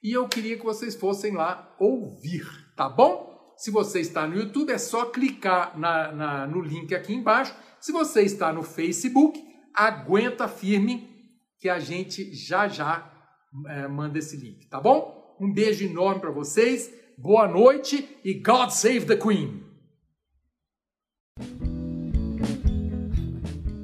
e 0.02 0.12
eu 0.12 0.26
queria 0.28 0.58
que 0.58 0.64
vocês 0.64 0.96
fossem 0.96 1.32
lá 1.32 1.72
ouvir, 1.78 2.44
tá 2.76 2.88
bom? 2.88 3.32
Se 3.56 3.70
você 3.70 4.00
está 4.00 4.26
no 4.26 4.36
YouTube, 4.36 4.72
é 4.72 4.78
só 4.78 5.06
clicar 5.06 5.78
na, 5.78 6.10
na, 6.10 6.46
no 6.48 6.60
link 6.60 6.92
aqui 6.92 7.14
embaixo. 7.14 7.54
Se 7.80 7.92
você 7.92 8.22
está 8.22 8.52
no 8.52 8.64
Facebook, 8.64 9.40
aguenta 9.72 10.48
firme 10.48 11.08
que 11.60 11.68
a 11.68 11.78
gente 11.78 12.34
já 12.34 12.66
já 12.66 13.08
é, 13.68 13.86
manda 13.86 14.18
esse 14.18 14.36
link, 14.36 14.66
tá 14.68 14.80
bom? 14.80 15.36
Um 15.40 15.52
beijo 15.52 15.84
enorme 15.84 16.20
para 16.20 16.32
vocês, 16.32 16.92
boa 17.16 17.46
noite 17.46 18.18
e 18.24 18.34
God 18.34 18.70
Save 18.70 19.06
the 19.06 19.16
Queen! 19.16 19.63